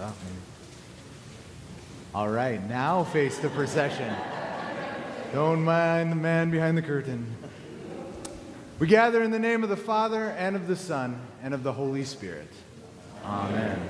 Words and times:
off, 0.00 0.16
maybe. 0.24 0.36
All 2.14 2.28
right, 2.28 2.66
now 2.68 3.04
face 3.04 3.38
the 3.38 3.48
procession. 3.50 4.14
Don't 5.32 5.62
mind 5.64 6.12
the 6.12 6.16
man 6.16 6.50
behind 6.50 6.78
the 6.78 6.82
curtain. 6.82 7.26
We 8.78 8.86
gather 8.86 9.22
in 9.22 9.30
the 9.30 9.38
name 9.38 9.62
of 9.62 9.68
the 9.68 9.76
Father, 9.76 10.30
and 10.30 10.56
of 10.56 10.66
the 10.66 10.76
Son, 10.76 11.20
and 11.42 11.54
of 11.54 11.62
the 11.62 11.72
Holy 11.72 12.04
Spirit. 12.04 12.48
Amen. 13.24 13.80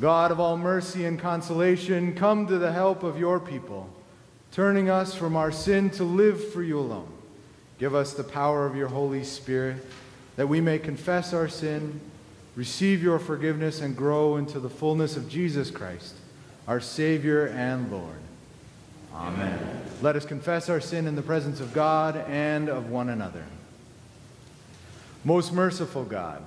God 0.00 0.30
of 0.30 0.40
all 0.40 0.56
mercy 0.56 1.04
and 1.04 1.18
consolation, 1.18 2.14
come 2.14 2.46
to 2.46 2.58
the 2.58 2.72
help 2.72 3.02
of 3.02 3.18
your 3.18 3.38
people, 3.38 3.88
turning 4.50 4.88
us 4.88 5.14
from 5.14 5.36
our 5.36 5.52
sin 5.52 5.90
to 5.90 6.04
live 6.04 6.52
for 6.52 6.62
you 6.62 6.78
alone. 6.78 7.12
Give 7.78 7.94
us 7.94 8.14
the 8.14 8.24
power 8.24 8.66
of 8.66 8.76
your 8.76 8.88
Holy 8.88 9.24
Spirit, 9.24 9.76
that 10.36 10.48
we 10.48 10.60
may 10.60 10.78
confess 10.78 11.32
our 11.32 11.48
sin, 11.48 12.00
receive 12.60 13.02
your 13.02 13.18
forgiveness, 13.18 13.80
and 13.80 13.96
grow 13.96 14.36
into 14.36 14.60
the 14.60 14.68
fullness 14.68 15.16
of 15.16 15.26
Jesus 15.30 15.70
Christ, 15.70 16.14
our 16.68 16.78
Savior 16.78 17.46
and 17.46 17.90
Lord. 17.90 18.20
Amen. 19.14 19.80
Let 20.02 20.14
us 20.14 20.26
confess 20.26 20.68
our 20.68 20.78
sin 20.78 21.06
in 21.06 21.16
the 21.16 21.22
presence 21.22 21.58
of 21.60 21.72
God 21.72 22.18
and 22.28 22.68
of 22.68 22.90
one 22.90 23.08
another. 23.08 23.46
Most 25.24 25.54
merciful 25.54 26.04
God, 26.04 26.42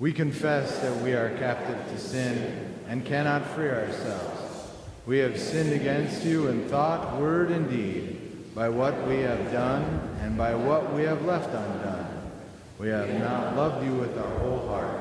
we 0.00 0.10
confess 0.10 0.78
that 0.78 1.02
we 1.02 1.12
are 1.12 1.36
captive 1.36 1.86
to 1.90 1.98
sin 1.98 2.74
and 2.88 3.04
cannot 3.04 3.44
free 3.48 3.68
ourselves. 3.68 4.70
We 5.04 5.18
have 5.18 5.38
sinned 5.38 5.74
against 5.74 6.24
you 6.24 6.48
in 6.48 6.66
thought, 6.70 7.20
word, 7.20 7.50
and 7.50 7.68
deed, 7.68 8.54
by 8.54 8.70
what 8.70 9.06
we 9.06 9.16
have 9.16 9.52
done 9.52 9.84
and 10.22 10.38
by 10.38 10.54
what 10.54 10.94
we 10.94 11.02
have 11.02 11.26
left 11.26 11.52
undone. 11.52 12.06
We 12.78 12.88
have 12.88 13.12
not 13.20 13.54
loved 13.54 13.84
you 13.84 13.92
with 13.92 14.16
our 14.16 14.38
whole 14.38 14.66
heart. 14.68 14.95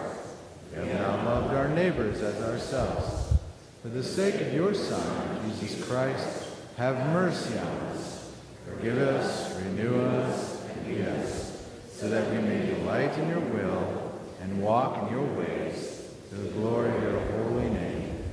We 0.76 0.90
have 0.90 1.00
not 1.00 1.26
loved 1.26 1.54
our 1.54 1.70
neighbors 1.70 2.22
as 2.22 2.42
ourselves. 2.44 3.34
For 3.82 3.88
the 3.88 4.04
sake 4.04 4.42
of 4.42 4.54
your 4.54 4.74
Son, 4.74 5.40
Jesus 5.60 5.88
Christ, 5.88 6.50
have 6.76 6.98
mercy 7.14 7.58
on 7.58 7.68
us. 7.94 8.34
Forgive 8.66 8.98
us, 8.98 9.56
renew 9.62 10.02
us, 10.02 10.66
and 10.70 10.88
lead 10.88 11.08
us, 11.08 11.66
so 11.94 12.10
that 12.10 12.30
we 12.30 12.40
may 12.40 12.66
delight 12.66 13.18
in 13.18 13.30
your 13.30 13.40
will 13.40 14.20
and 14.42 14.62
walk 14.62 15.04
in 15.04 15.16
your 15.16 15.26
ways 15.36 16.10
to 16.30 16.36
the 16.36 16.50
glory 16.50 16.94
of 16.94 17.04
your 17.04 17.20
holy 17.20 17.70
name. 17.70 18.24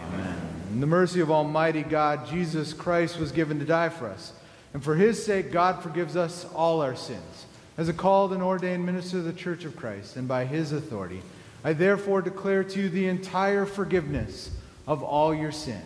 Amen. 0.00 0.36
In 0.70 0.80
the 0.80 0.86
mercy 0.86 1.20
of 1.20 1.30
Almighty 1.30 1.82
God, 1.82 2.26
Jesus 2.26 2.72
Christ 2.72 3.18
was 3.18 3.32
given 3.32 3.58
to 3.58 3.66
die 3.66 3.90
for 3.90 4.08
us. 4.08 4.32
And 4.72 4.82
for 4.82 4.94
his 4.94 5.22
sake, 5.22 5.52
God 5.52 5.82
forgives 5.82 6.16
us 6.16 6.46
all 6.54 6.80
our 6.80 6.96
sins. 6.96 7.46
As 7.76 7.88
a 7.88 7.92
called 7.92 8.32
and 8.32 8.42
ordained 8.42 8.86
minister 8.86 9.18
of 9.18 9.24
the 9.24 9.32
Church 9.32 9.64
of 9.66 9.76
Christ, 9.76 10.16
and 10.16 10.26
by 10.26 10.46
his 10.46 10.72
authority, 10.72 11.20
I 11.64 11.72
therefore 11.72 12.22
declare 12.22 12.64
to 12.64 12.80
you 12.82 12.88
the 12.88 13.06
entire 13.06 13.66
forgiveness 13.66 14.50
of 14.86 15.02
all 15.02 15.34
your 15.34 15.52
sin. 15.52 15.82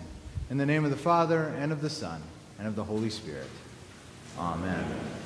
In 0.49 0.57
the 0.57 0.67
name 0.67 0.85
of 0.85 0.91
the 0.91 0.97
Father, 0.97 1.55
and 1.59 1.73
of 1.73 1.81
the 1.83 1.91
Son, 1.91 2.23
and 2.59 2.67
of 2.67 2.77
the 2.77 2.85
Holy 2.85 3.11
Spirit. 3.11 3.49
Amen. 4.39 4.85
The 5.25 5.26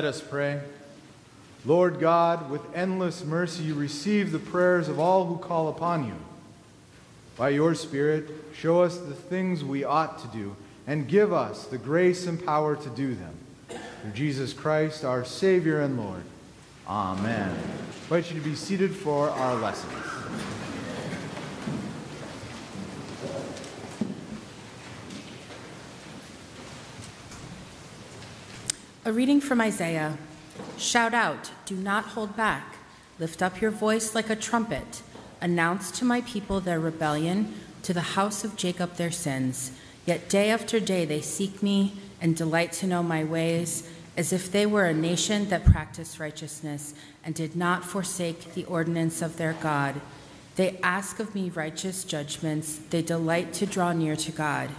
Let 0.00 0.08
us 0.08 0.22
pray. 0.22 0.58
Lord 1.66 2.00
God, 2.00 2.48
with 2.48 2.62
endless 2.74 3.22
mercy, 3.22 3.64
you 3.64 3.74
receive 3.74 4.32
the 4.32 4.38
prayers 4.38 4.88
of 4.88 4.98
all 4.98 5.26
who 5.26 5.36
call 5.36 5.68
upon 5.68 6.06
you. 6.06 6.14
By 7.36 7.50
your 7.50 7.74
Spirit, 7.74 8.30
show 8.54 8.80
us 8.80 8.96
the 8.96 9.12
things 9.12 9.62
we 9.62 9.84
ought 9.84 10.18
to 10.20 10.28
do 10.28 10.56
and 10.86 11.06
give 11.06 11.34
us 11.34 11.66
the 11.66 11.76
grace 11.76 12.26
and 12.26 12.42
power 12.42 12.76
to 12.76 12.88
do 12.88 13.14
them. 13.14 13.34
Through 14.00 14.12
Jesus 14.12 14.54
Christ, 14.54 15.04
our 15.04 15.22
Savior 15.22 15.82
and 15.82 15.98
Lord. 15.98 16.22
Amen. 16.88 17.50
I 17.50 18.02
invite 18.04 18.32
you 18.32 18.40
to 18.40 18.48
be 18.48 18.54
seated 18.54 18.96
for 18.96 19.28
our 19.28 19.54
lessons. 19.56 20.19
A 29.10 29.12
reading 29.12 29.40
from 29.40 29.60
Isaiah. 29.60 30.16
Shout 30.78 31.14
out, 31.14 31.50
do 31.66 31.74
not 31.74 32.04
hold 32.04 32.36
back. 32.36 32.76
Lift 33.18 33.42
up 33.42 33.60
your 33.60 33.72
voice 33.72 34.14
like 34.14 34.30
a 34.30 34.36
trumpet. 34.36 35.02
Announce 35.40 35.90
to 35.98 36.04
my 36.04 36.20
people 36.20 36.60
their 36.60 36.78
rebellion, 36.78 37.52
to 37.82 37.92
the 37.92 38.14
house 38.14 38.44
of 38.44 38.54
Jacob 38.54 38.94
their 38.94 39.10
sins. 39.10 39.72
Yet 40.06 40.28
day 40.28 40.48
after 40.48 40.78
day 40.78 41.06
they 41.06 41.22
seek 41.22 41.60
me 41.60 41.94
and 42.20 42.36
delight 42.36 42.70
to 42.74 42.86
know 42.86 43.02
my 43.02 43.24
ways, 43.24 43.90
as 44.16 44.32
if 44.32 44.52
they 44.52 44.64
were 44.64 44.84
a 44.84 44.94
nation 44.94 45.48
that 45.48 45.64
practiced 45.64 46.20
righteousness 46.20 46.94
and 47.24 47.34
did 47.34 47.56
not 47.56 47.84
forsake 47.84 48.54
the 48.54 48.64
ordinance 48.66 49.22
of 49.22 49.38
their 49.38 49.54
God. 49.54 50.00
They 50.54 50.78
ask 50.84 51.18
of 51.18 51.34
me 51.34 51.50
righteous 51.50 52.04
judgments, 52.04 52.78
they 52.90 53.02
delight 53.02 53.54
to 53.54 53.66
draw 53.66 53.92
near 53.92 54.14
to 54.14 54.30
God. 54.30 54.70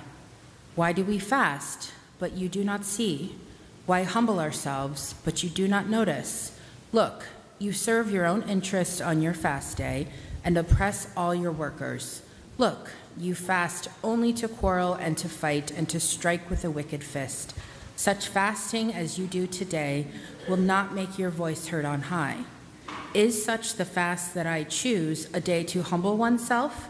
Why 0.76 0.94
do 0.94 1.04
we 1.04 1.20
fast, 1.20 1.92
but 2.18 2.38
you 2.38 2.48
do 2.48 2.64
not 2.64 2.86
see? 2.86 3.36
Why 3.92 4.04
humble 4.04 4.40
ourselves, 4.40 5.16
but 5.26 5.44
you 5.44 5.50
do 5.50 5.68
not 5.68 5.90
notice? 5.90 6.58
Look, 6.94 7.26
you 7.60 7.74
serve 7.74 8.10
your 8.10 8.26
own 8.26 8.42
interests 8.44 9.02
on 9.02 9.22
your 9.22 9.34
fast 9.34 9.76
day 9.76 10.08
and 10.46 10.58
oppress 10.58 11.12
all 11.18 11.36
your 11.36 11.52
workers. 11.52 12.22
Look, 12.58 12.92
you 13.18 13.36
fast 13.36 13.90
only 14.02 14.32
to 14.32 14.48
quarrel 14.48 14.94
and 14.94 15.18
to 15.18 15.28
fight 15.28 15.72
and 15.72 15.90
to 15.90 16.00
strike 16.00 16.50
with 16.50 16.64
a 16.64 16.72
wicked 16.72 17.04
fist. 17.04 17.54
Such 17.98 18.30
fasting 18.30 18.94
as 18.94 19.20
you 19.20 19.28
do 19.28 19.46
today 19.46 20.08
will 20.48 20.56
not 20.56 20.96
make 20.96 21.20
your 21.20 21.30
voice 21.30 21.68
heard 21.68 21.84
on 21.84 22.04
high. 22.04 22.46
Is 23.14 23.44
such 23.44 23.74
the 23.74 23.84
fast 23.84 24.34
that 24.36 24.48
I 24.48 24.64
choose 24.64 25.28
a 25.34 25.42
day 25.42 25.66
to 25.66 25.84
humble 25.84 26.16
oneself? 26.16 26.88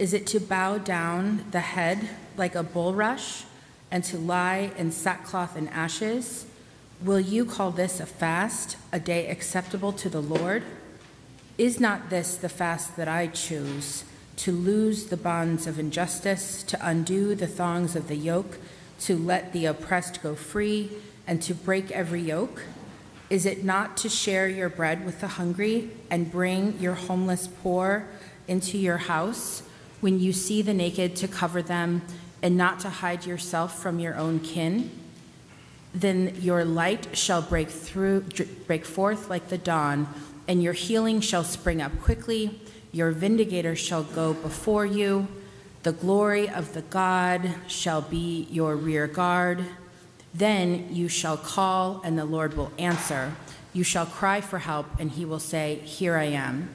Is 0.00 0.12
it 0.12 0.26
to 0.26 0.40
bow 0.40 0.78
down 0.78 1.44
the 1.52 1.60
head 1.60 2.08
like 2.36 2.56
a 2.56 2.64
bulrush 2.64 3.44
and 3.90 4.04
to 4.04 4.18
lie 4.18 4.70
in 4.76 4.92
sackcloth 4.92 5.56
and 5.56 5.68
ashes? 5.70 6.46
Will 7.02 7.20
you 7.20 7.44
call 7.44 7.70
this 7.70 7.98
a 7.98 8.06
fast, 8.06 8.76
a 8.92 9.00
day 9.00 9.28
acceptable 9.28 9.92
to 9.94 10.08
the 10.08 10.20
Lord? 10.20 10.62
Is 11.56 11.80
not 11.80 12.10
this 12.10 12.36
the 12.36 12.48
fast 12.48 12.96
that 12.96 13.08
I 13.08 13.26
choose? 13.26 14.04
To 14.36 14.52
loose 14.52 15.04
the 15.04 15.16
bonds 15.16 15.66
of 15.66 15.78
injustice, 15.78 16.62
to 16.64 16.78
undo 16.86 17.34
the 17.34 17.46
thongs 17.46 17.96
of 17.96 18.08
the 18.08 18.16
yoke, 18.16 18.58
to 19.00 19.16
let 19.16 19.52
the 19.52 19.66
oppressed 19.66 20.22
go 20.22 20.34
free, 20.34 20.90
and 21.26 21.42
to 21.42 21.54
break 21.54 21.90
every 21.90 22.22
yoke? 22.22 22.62
Is 23.30 23.46
it 23.46 23.64
not 23.64 23.96
to 23.98 24.08
share 24.08 24.48
your 24.48 24.68
bread 24.68 25.06
with 25.06 25.20
the 25.20 25.28
hungry 25.28 25.90
and 26.10 26.30
bring 26.30 26.78
your 26.80 26.94
homeless 26.94 27.48
poor 27.62 28.06
into 28.48 28.76
your 28.76 28.96
house? 28.96 29.62
When 30.00 30.18
you 30.18 30.32
see 30.32 30.62
the 30.62 30.74
naked, 30.74 31.14
to 31.16 31.28
cover 31.28 31.62
them 31.62 32.02
and 32.42 32.56
not 32.56 32.80
to 32.80 32.90
hide 32.90 33.26
yourself 33.26 33.80
from 33.80 33.98
your 33.98 34.16
own 34.16 34.40
kin? 34.40 34.90
Then 35.94 36.36
your 36.40 36.64
light 36.64 37.16
shall 37.16 37.42
break 37.42 37.68
through 37.68 38.24
break 38.66 38.84
forth 38.84 39.28
like 39.28 39.48
the 39.48 39.58
dawn, 39.58 40.08
and 40.46 40.62
your 40.62 40.72
healing 40.72 41.20
shall 41.20 41.44
spring 41.44 41.82
up 41.82 42.00
quickly. 42.00 42.60
Your 42.92 43.10
vindicator 43.10 43.76
shall 43.76 44.04
go 44.04 44.34
before 44.34 44.86
you. 44.86 45.28
The 45.82 45.92
glory 45.92 46.48
of 46.48 46.74
the 46.74 46.82
God 46.82 47.54
shall 47.66 48.02
be 48.02 48.46
your 48.50 48.76
rear 48.76 49.06
guard. 49.06 49.64
Then 50.34 50.94
you 50.94 51.08
shall 51.08 51.36
call, 51.36 52.00
and 52.04 52.18
the 52.18 52.24
Lord 52.24 52.56
will 52.56 52.70
answer. 52.78 53.34
You 53.72 53.82
shall 53.82 54.06
cry 54.06 54.40
for 54.40 54.58
help, 54.58 54.86
and 54.98 55.10
he 55.10 55.24
will 55.24 55.40
say, 55.40 55.76
Here 55.84 56.16
I 56.16 56.24
am. 56.24 56.68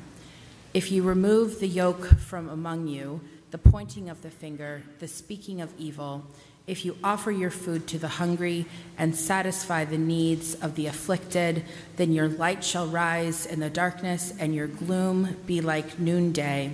If 0.73 0.91
you 0.91 1.03
remove 1.03 1.59
the 1.59 1.67
yoke 1.67 2.05
from 2.17 2.49
among 2.49 2.87
you, 2.87 3.21
the 3.55 3.69
pointing 3.71 4.09
of 4.09 4.21
the 4.21 4.29
finger, 4.29 4.83
the 4.99 5.07
speaking 5.07 5.61
of 5.61 5.73
evil, 5.77 6.21
if 6.67 6.83
you 6.83 6.97
offer 7.01 7.31
your 7.31 7.49
food 7.49 7.87
to 7.87 7.97
the 7.97 8.09
hungry 8.09 8.65
and 8.97 9.15
satisfy 9.15 9.85
the 9.85 9.97
needs 9.97 10.55
of 10.55 10.75
the 10.75 10.87
afflicted, 10.87 11.63
then 11.95 12.11
your 12.11 12.27
light 12.27 12.65
shall 12.65 12.85
rise 12.85 13.45
in 13.45 13.61
the 13.61 13.69
darkness 13.69 14.33
and 14.41 14.53
your 14.53 14.67
gloom 14.67 15.37
be 15.45 15.61
like 15.61 15.97
noonday. 15.97 16.73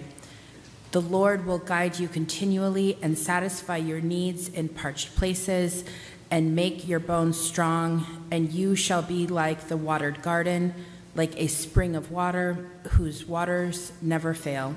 The 0.92 1.02
Lord 1.02 1.46
will 1.46 1.60
guide 1.60 2.00
you 2.00 2.08
continually 2.08 2.98
and 3.04 3.16
satisfy 3.16 3.78
your 3.78 4.02
needs 4.02 4.50
in 4.50 4.68
parched 4.68 5.16
places 5.16 5.84
and 6.32 6.56
make 6.56 6.88
your 6.88 7.00
bones 7.00 7.40
strong, 7.40 8.26
and 8.32 8.52
you 8.52 8.76
shall 8.76 9.04
be 9.04 9.28
like 9.28 9.68
the 9.68 9.78
watered 9.78 10.24
garden, 10.24 10.74
like 11.14 11.40
a 11.40 11.46
spring 11.46 11.96
of 11.96 12.10
water 12.10 12.72
whose 12.94 13.24
waters 13.24 13.92
never 14.02 14.34
fail. 14.34 14.76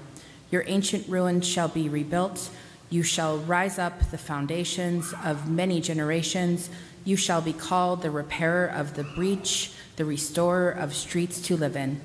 Your 0.51 0.65
ancient 0.67 1.09
ruins 1.09 1.47
shall 1.47 1.69
be 1.69 1.89
rebuilt 1.89 2.51
you 2.95 3.03
shall 3.03 3.39
rise 3.39 3.77
up 3.77 4.13
the 4.13 4.19
foundations 4.19 5.15
of 5.25 5.51
many 5.51 5.81
generations. 5.81 6.71
You 7.05 7.17
shall 7.17 7.41
be 7.41 7.53
called 7.53 8.03
the 8.03 8.11
repairer 8.13 8.67
of 8.67 8.95
the 8.95 9.03
breach, 9.03 9.73
the 9.97 10.05
restorer 10.05 10.71
of 10.71 10.95
streets 10.95 11.41
to 11.49 11.57
live 11.57 11.75
in. 11.75 12.01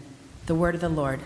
The 0.47 0.55
word 0.55 0.73
of 0.73 0.81
the 0.81 0.89
Lord. 0.89 1.19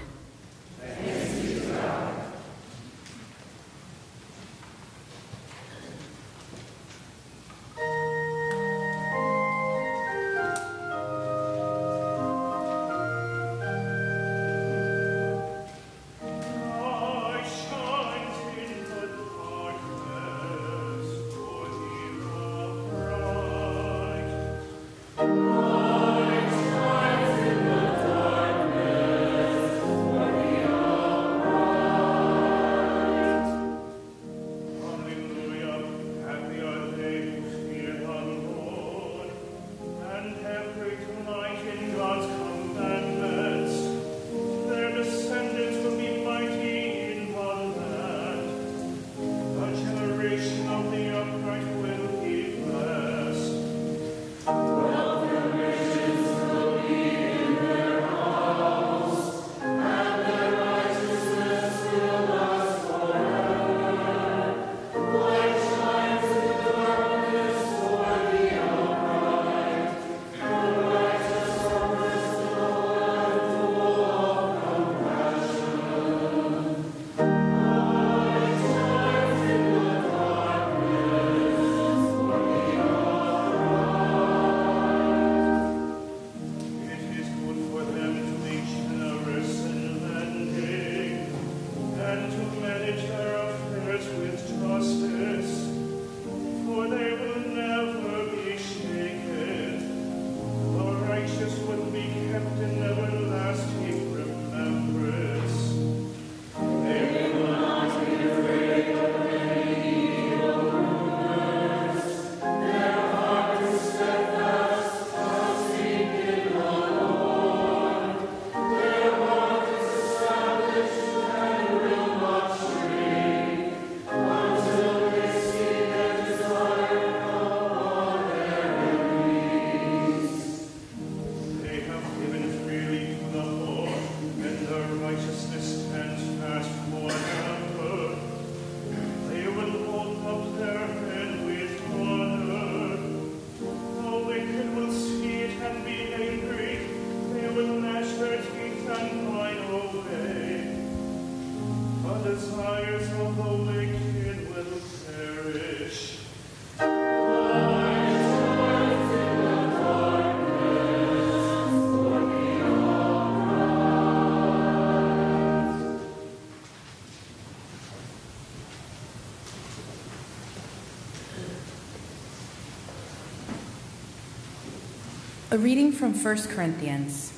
A 175.54 175.58
reading 175.60 175.92
from 175.92 176.16
1 176.16 176.48
Corinthians. 176.48 177.32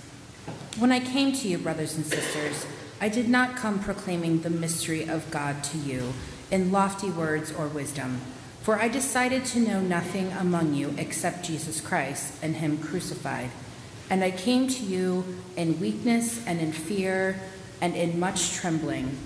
When 0.79 0.89
I 0.89 1.01
came 1.01 1.33
to 1.33 1.49
you, 1.49 1.57
brothers 1.57 1.97
and 1.97 2.05
sisters, 2.05 2.65
I 3.01 3.09
did 3.09 3.27
not 3.27 3.57
come 3.57 3.77
proclaiming 3.77 4.39
the 4.39 4.49
mystery 4.49 5.05
of 5.05 5.29
God 5.31 5.65
to 5.65 5.77
you 5.77 6.13
in 6.49 6.71
lofty 6.71 7.09
words 7.09 7.51
or 7.51 7.67
wisdom, 7.67 8.21
for 8.61 8.79
I 8.79 8.87
decided 8.87 9.43
to 9.47 9.59
know 9.59 9.81
nothing 9.81 10.31
among 10.31 10.75
you 10.75 10.95
except 10.97 11.43
Jesus 11.43 11.81
Christ 11.81 12.41
and 12.41 12.55
Him 12.55 12.77
crucified. 12.77 13.49
And 14.09 14.23
I 14.23 14.31
came 14.31 14.69
to 14.69 14.83
you 14.85 15.25
in 15.57 15.81
weakness 15.81 16.41
and 16.47 16.61
in 16.61 16.71
fear 16.71 17.37
and 17.81 17.97
in 17.97 18.17
much 18.17 18.53
trembling. 18.53 19.17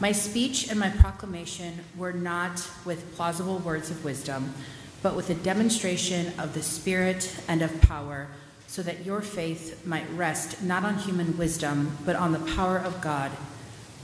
My 0.00 0.12
speech 0.12 0.70
and 0.70 0.80
my 0.80 0.88
proclamation 0.88 1.80
were 1.98 2.14
not 2.14 2.66
with 2.86 3.14
plausible 3.14 3.58
words 3.58 3.90
of 3.90 4.02
wisdom 4.06 4.54
but 5.02 5.16
with 5.16 5.28
a 5.30 5.34
demonstration 5.34 6.32
of 6.38 6.54
the 6.54 6.62
Spirit 6.62 7.36
and 7.48 7.60
of 7.60 7.80
power, 7.80 8.28
so 8.66 8.82
that 8.82 9.04
your 9.04 9.20
faith 9.20 9.84
might 9.84 10.08
rest 10.14 10.62
not 10.62 10.84
on 10.84 10.96
human 10.96 11.36
wisdom, 11.36 11.98
but 12.06 12.16
on 12.16 12.32
the 12.32 12.52
power 12.54 12.78
of 12.78 13.00
God. 13.02 13.30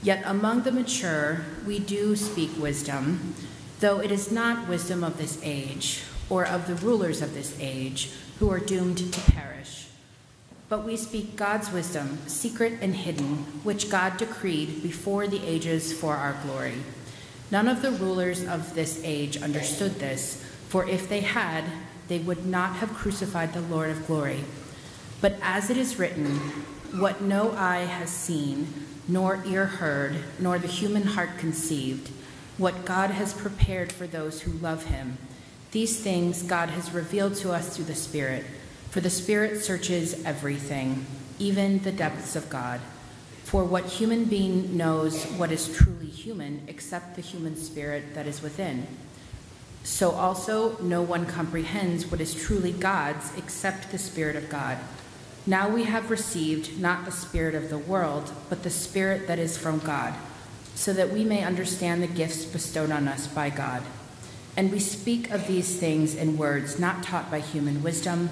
Yet 0.03 0.21
among 0.25 0.61
the 0.63 0.71
mature 0.71 1.45
we 1.65 1.79
do 1.79 2.15
speak 2.15 2.51
wisdom, 2.57 3.33
though 3.79 3.99
it 3.99 4.11
is 4.11 4.31
not 4.31 4.69
wisdom 4.69 5.03
of 5.03 5.17
this 5.17 5.39
age, 5.41 6.03
or 6.29 6.45
of 6.45 6.67
the 6.67 6.75
rulers 6.75 7.21
of 7.21 7.33
this 7.33 7.57
age, 7.59 8.11
who 8.39 8.51
are 8.51 8.59
doomed 8.59 9.11
to 9.11 9.31
perish. 9.31 9.87
But 10.69 10.85
we 10.85 10.97
speak 10.97 11.35
God's 11.35 11.71
wisdom, 11.71 12.19
secret 12.27 12.73
and 12.81 12.95
hidden, 12.95 13.37
which 13.63 13.89
God 13.89 14.17
decreed 14.17 14.83
before 14.83 15.27
the 15.27 15.43
ages 15.43 15.91
for 15.91 16.13
our 16.13 16.37
glory. 16.43 16.75
None 17.49 17.67
of 17.67 17.81
the 17.81 17.91
rulers 17.91 18.45
of 18.45 18.75
this 18.75 19.01
age 19.03 19.41
understood 19.41 19.95
this 19.95 20.45
for 20.69 20.87
if 20.87 21.09
they 21.09 21.21
had, 21.21 21.65
they 22.07 22.19
would 22.19 22.45
not 22.45 22.75
have 22.77 22.93
crucified 22.93 23.53
the 23.53 23.61
Lord 23.61 23.89
of 23.89 24.05
glory. 24.05 24.43
But 25.19 25.37
as 25.41 25.69
it 25.69 25.77
is 25.77 25.99
written, 25.99 26.37
what 26.93 27.21
no 27.21 27.51
eye 27.53 27.85
has 27.85 28.09
seen, 28.11 28.71
nor 29.07 29.43
ear 29.47 29.65
heard, 29.65 30.15
nor 30.39 30.59
the 30.59 30.67
human 30.67 31.03
heart 31.03 31.37
conceived, 31.39 32.09
what 32.59 32.85
God 32.85 33.09
has 33.09 33.33
prepared 33.33 33.91
for 33.91 34.05
those 34.05 34.41
who 34.41 34.51
love 34.51 34.85
him, 34.85 35.17
these 35.71 35.99
things 35.99 36.43
God 36.43 36.69
has 36.69 36.91
revealed 36.91 37.35
to 37.37 37.51
us 37.51 37.75
through 37.75 37.85
the 37.85 37.95
Spirit. 37.95 38.45
For 38.91 39.01
the 39.01 39.09
Spirit 39.09 39.63
searches 39.63 40.23
everything, 40.23 41.05
even 41.39 41.79
the 41.79 41.91
depths 41.91 42.35
of 42.35 42.49
God. 42.49 42.79
For 43.43 43.63
what 43.63 43.85
human 43.85 44.25
being 44.25 44.77
knows 44.77 45.25
what 45.31 45.51
is 45.51 45.75
truly 45.75 46.05
human 46.05 46.61
except 46.67 47.15
the 47.15 47.21
human 47.21 47.55
spirit 47.55 48.13
that 48.13 48.27
is 48.27 48.43
within? 48.43 48.85
So 49.83 50.11
also 50.11 50.77
no 50.81 51.01
one 51.01 51.25
comprehends 51.25 52.05
what 52.05 52.21
is 52.21 52.35
truly 52.35 52.71
God's 52.71 53.35
except 53.37 53.91
the 53.91 53.97
Spirit 53.97 54.35
of 54.35 54.49
God. 54.49 54.77
Now 55.47 55.69
we 55.69 55.85
have 55.85 56.11
received 56.11 56.79
not 56.79 57.05
the 57.05 57.11
Spirit 57.11 57.55
of 57.55 57.69
the 57.69 57.77
world, 57.77 58.31
but 58.49 58.63
the 58.63 58.69
Spirit 58.69 59.27
that 59.27 59.39
is 59.39 59.57
from 59.57 59.79
God, 59.79 60.13
so 60.75 60.93
that 60.93 61.11
we 61.11 61.23
may 61.23 61.43
understand 61.43 62.03
the 62.03 62.07
gifts 62.07 62.45
bestowed 62.45 62.91
on 62.91 63.07
us 63.07 63.25
by 63.27 63.49
God. 63.49 63.83
And 64.55 64.71
we 64.71 64.79
speak 64.79 65.31
of 65.31 65.47
these 65.47 65.79
things 65.79 66.13
in 66.13 66.37
words 66.37 66.79
not 66.79 67.01
taught 67.01 67.31
by 67.31 67.39
human 67.39 67.81
wisdom, 67.81 68.29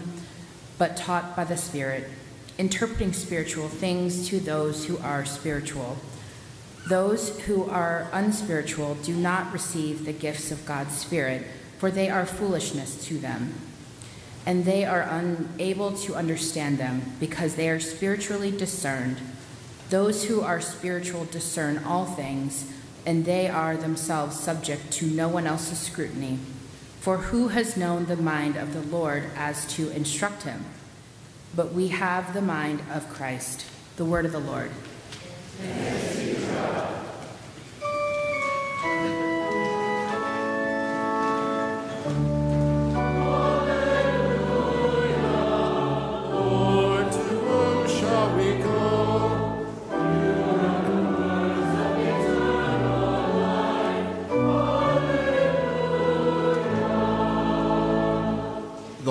but 0.77 0.97
taught 0.97 1.35
by 1.35 1.45
the 1.45 1.57
Spirit, 1.57 2.09
interpreting 2.57 3.13
spiritual 3.13 3.69
things 3.69 4.27
to 4.29 4.39
those 4.39 4.85
who 4.85 4.97
are 4.97 5.25
spiritual. 5.25 5.97
Those 6.87 7.37
who 7.41 7.65
are 7.65 8.07
unspiritual 8.13 8.95
do 8.95 9.13
not 9.13 9.51
receive 9.51 10.05
the 10.05 10.13
gifts 10.13 10.51
of 10.51 10.65
God's 10.65 10.97
Spirit, 10.97 11.45
for 11.79 11.91
they 11.91 12.09
are 12.09 12.25
foolishness 12.25 13.05
to 13.07 13.17
them. 13.17 13.55
And 14.45 14.63
they 14.63 14.85
are 14.85 15.01
unable 15.01 15.91
to 15.97 16.15
understand 16.15 16.77
them 16.77 17.01
because 17.19 17.55
they 17.55 17.69
are 17.69 17.81
spiritually 17.81 18.51
discerned. 18.51 19.17
Those 19.89 20.25
who 20.25 20.39
are 20.39 20.61
spiritual 20.61 21.25
discern 21.25 21.83
all 21.83 22.05
things, 22.05 22.71
and 23.05 23.25
they 23.25 23.49
are 23.49 23.75
themselves 23.75 24.39
subject 24.39 24.89
to 24.91 25.07
no 25.07 25.27
one 25.27 25.45
else's 25.45 25.79
scrutiny. 25.79 26.39
For 27.01 27.17
who 27.17 27.49
has 27.49 27.75
known 27.75 28.05
the 28.05 28.15
mind 28.15 28.55
of 28.55 28.73
the 28.73 28.95
Lord 28.95 29.25
as 29.35 29.65
to 29.75 29.89
instruct 29.91 30.43
him? 30.43 30.63
But 31.53 31.73
we 31.73 31.89
have 31.89 32.33
the 32.33 32.41
mind 32.41 32.81
of 32.93 33.09
Christ. 33.09 33.65
The 33.97 34.05
word 34.05 34.25
of 34.25 34.31
the 34.31 34.39
Lord. 34.39 34.71
The 35.59 35.65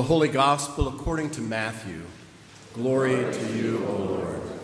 Holy 0.02 0.28
Gospel 0.28 0.86
according 0.88 1.30
to 1.30 1.40
Matthew. 1.40 2.02
Glory 2.74 3.16
to 3.32 3.52
you, 3.56 3.84
O 3.88 3.96
Lord. 3.96 4.55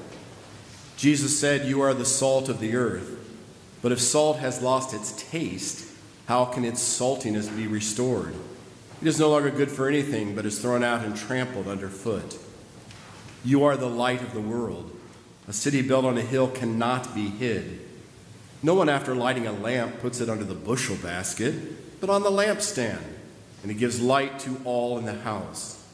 Jesus 1.03 1.37
said, 1.37 1.67
You 1.67 1.81
are 1.81 1.95
the 1.95 2.05
salt 2.05 2.49
of 2.49 2.61
the 2.61 2.77
earth. 2.77 3.19
But 3.83 3.91
if 3.91 4.01
salt 4.01 4.37
has 4.37 4.62
lost 4.62 4.95
its 4.95 5.11
taste, 5.29 5.85
how 6.27 6.45
can 6.45 6.65
its 6.65 6.81
saltiness 6.81 7.49
be 7.57 7.67
restored? 7.67 8.37
It 9.01 9.09
is 9.09 9.19
no 9.19 9.29
longer 9.29 9.51
good 9.51 9.73
for 9.73 9.88
anything, 9.88 10.37
but 10.37 10.47
is 10.47 10.61
thrown 10.61 10.85
out 10.85 11.05
and 11.05 11.17
trampled 11.17 11.67
underfoot. 11.67 12.38
You 13.45 13.65
are 13.65 13.77
the 13.77 13.91
light 13.91 14.23
of 14.23 14.33
the 14.33 14.41
world. 14.41 14.97
A 15.49 15.53
city 15.53 15.83
built 15.83 16.05
on 16.05 16.17
a 16.19 16.23
hill 16.23 16.47
cannot 16.47 17.17
be 17.17 17.27
hid. 17.27 17.81
No 18.62 18.75
one, 18.75 18.88
after 18.88 19.12
lighting 19.12 19.49
a 19.49 19.53
lamp, 19.53 19.99
puts 19.99 20.21
it 20.21 20.31
under 20.31 20.45
the 20.45 20.55
bushel 20.55 20.95
basket, 20.95 22.01
but 22.01 22.11
on 22.11 22.23
the 22.23 22.31
lampstand, 22.31 23.03
and 23.62 23.73
it 23.73 23.75
gives 23.75 24.01
light 24.01 24.38
to 24.38 24.61
all 24.65 24.99
in 24.99 25.05
the 25.05 25.15
house. 25.15 25.85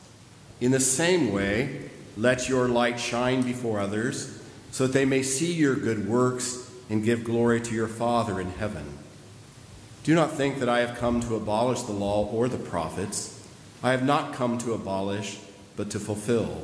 In 0.61 0.71
the 0.71 0.81
same 0.81 1.33
way, 1.33 1.89
let 2.19 2.47
your 2.47 2.69
light 2.69 3.01
shine 3.01 3.41
before 3.41 3.81
others, 3.81 4.38
so 4.71 4.87
that 4.87 4.93
they 4.93 5.05
may 5.05 5.23
see 5.23 5.53
your 5.53 5.75
good 5.75 6.09
works 6.09 6.71
and 6.91 7.05
give 7.05 7.25
glory 7.25 7.61
to 7.61 7.75
your 7.75 7.89
Father 7.89 8.41
in 8.41 8.51
heaven. 8.51 8.99
Do 10.05 10.15
not 10.15 10.33
think 10.33 10.59
that 10.61 10.69
I 10.69 10.81
have 10.81 10.99
come 10.99 11.21
to 11.21 11.35
abolish 11.35 11.83
the 11.83 11.93
law 11.93 12.27
or 12.27 12.49
the 12.49 12.59
prophets. 12.59 13.47
I 13.83 13.91
have 13.91 14.05
not 14.05 14.33
come 14.33 14.59
to 14.59 14.73
abolish, 14.73 15.39
but 15.77 15.91
to 15.91 16.01
fulfill. 16.01 16.63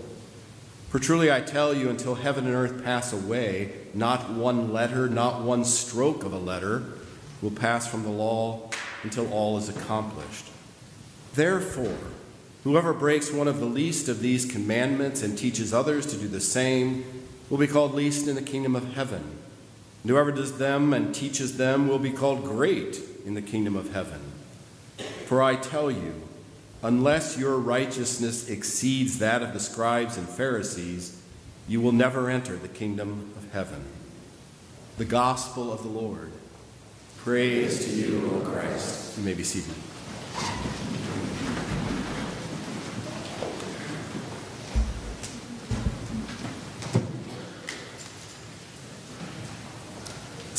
For 0.89 0.99
truly 0.99 1.31
I 1.31 1.41
tell 1.41 1.75
you, 1.75 1.91
until 1.91 2.15
heaven 2.15 2.47
and 2.47 2.55
earth 2.55 2.85
pass 2.85 3.13
away, 3.13 3.73
not 3.93 4.31
one 4.31 4.73
letter, 4.73 5.09
not 5.09 5.43
one 5.43 5.65
stroke 5.65 6.25
of 6.25 6.33
a 6.33 6.39
letter 6.39 6.85
will 7.43 7.51
pass 7.51 7.87
from 7.87 8.05
the 8.05 8.11
law 8.11 8.71
until 9.03 9.31
all 9.33 9.59
is 9.59 9.69
accomplished. 9.69 10.47
Therefore, 11.35 11.99
whoever 12.63 12.93
breaks 12.93 13.33
one 13.33 13.49
of 13.49 13.61
the 13.61 13.67
least 13.67 14.09
of 14.09 14.21
these 14.21 14.47
commandments 14.47 15.23
and 15.23 15.37
teaches 15.37 15.75
others 15.75 16.07
to 16.07 16.17
do 16.17 16.29
the 16.29 16.41
same 16.41 17.05
will 17.51 17.59
be 17.59 17.67
called 17.67 17.95
least 17.95 18.27
in 18.27 18.35
the 18.35 18.43
kingdom 18.43 18.75
of 18.75 18.95
heaven. 18.95 19.39
And 20.03 20.11
whoever 20.11 20.33
does 20.33 20.59
them 20.59 20.93
and 20.93 21.15
teaches 21.15 21.57
them 21.57 21.89
will 21.89 21.99
be 21.99 22.11
called 22.11 22.45
great 22.45 23.01
in 23.25 23.35
the 23.35 23.43
kingdom 23.43 23.77
of 23.77 23.93
heaven. 23.93 24.21
For 25.27 25.43
I 25.43 25.57
tell 25.57 25.91
you, 25.91 26.23
unless 26.83 27.39
your 27.39 27.57
righteousness 27.57 28.49
exceeds 28.49 29.19
that 29.19 29.43
of 29.43 29.53
the 29.53 29.61
scribes 29.61 30.17
and 30.17 30.29
Pharisees, 30.29 31.23
you 31.67 31.81
will 31.81 31.93
never 31.93 32.29
enter 32.29 32.57
the 32.57 32.69
kingdom 32.69 33.33
of 33.37 33.51
heaven. 33.53 33.85
The 34.99 35.07
gospel 35.07 35.73
of 35.73 35.83
the 35.83 35.89
Lord. 35.89 36.31
Praise 37.19 37.87
to 37.87 37.91
you, 37.91 38.31
O 38.35 38.41
Christ. 38.41 39.17
You 39.17 39.25
may 39.25 39.35
be 39.35 39.43
seated. 39.43 39.75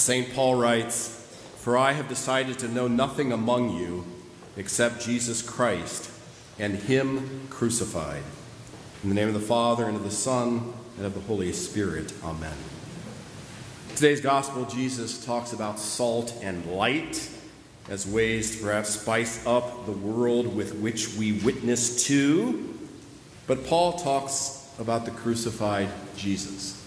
St. 0.05 0.35
Paul 0.35 0.53
writes, 0.53 1.07
For 1.57 1.75
I 1.75 1.93
have 1.93 2.07
decided 2.07 2.59
to 2.59 2.67
know 2.67 2.87
nothing 2.87 3.31
among 3.31 3.75
you 3.75 4.05
except 4.55 5.03
Jesus 5.03 5.41
Christ 5.41 6.11
and 6.59 6.75
Him 6.75 7.47
crucified. 7.49 8.21
In 9.01 9.09
the 9.09 9.15
name 9.15 9.29
of 9.29 9.33
the 9.33 9.39
Father, 9.39 9.85
and 9.85 9.95
of 9.95 10.03
the 10.03 10.11
Son, 10.11 10.75
and 10.97 11.07
of 11.07 11.15
the 11.15 11.21
Holy 11.21 11.51
Spirit. 11.53 12.13
Amen. 12.23 12.53
Today's 13.95 14.21
Gospel, 14.21 14.65
Jesus 14.65 15.25
talks 15.25 15.53
about 15.53 15.79
salt 15.79 16.37
and 16.43 16.63
light 16.67 17.27
as 17.89 18.05
ways 18.05 18.57
to 18.57 18.63
perhaps 18.63 18.89
spice 18.89 19.43
up 19.47 19.87
the 19.87 19.91
world 19.91 20.55
with 20.55 20.75
which 20.75 21.15
we 21.15 21.39
witness 21.39 22.03
to. 22.05 22.77
But 23.47 23.65
Paul 23.65 23.93
talks 23.93 24.71
about 24.77 25.05
the 25.05 25.11
crucified 25.11 25.89
Jesus. 26.15 26.84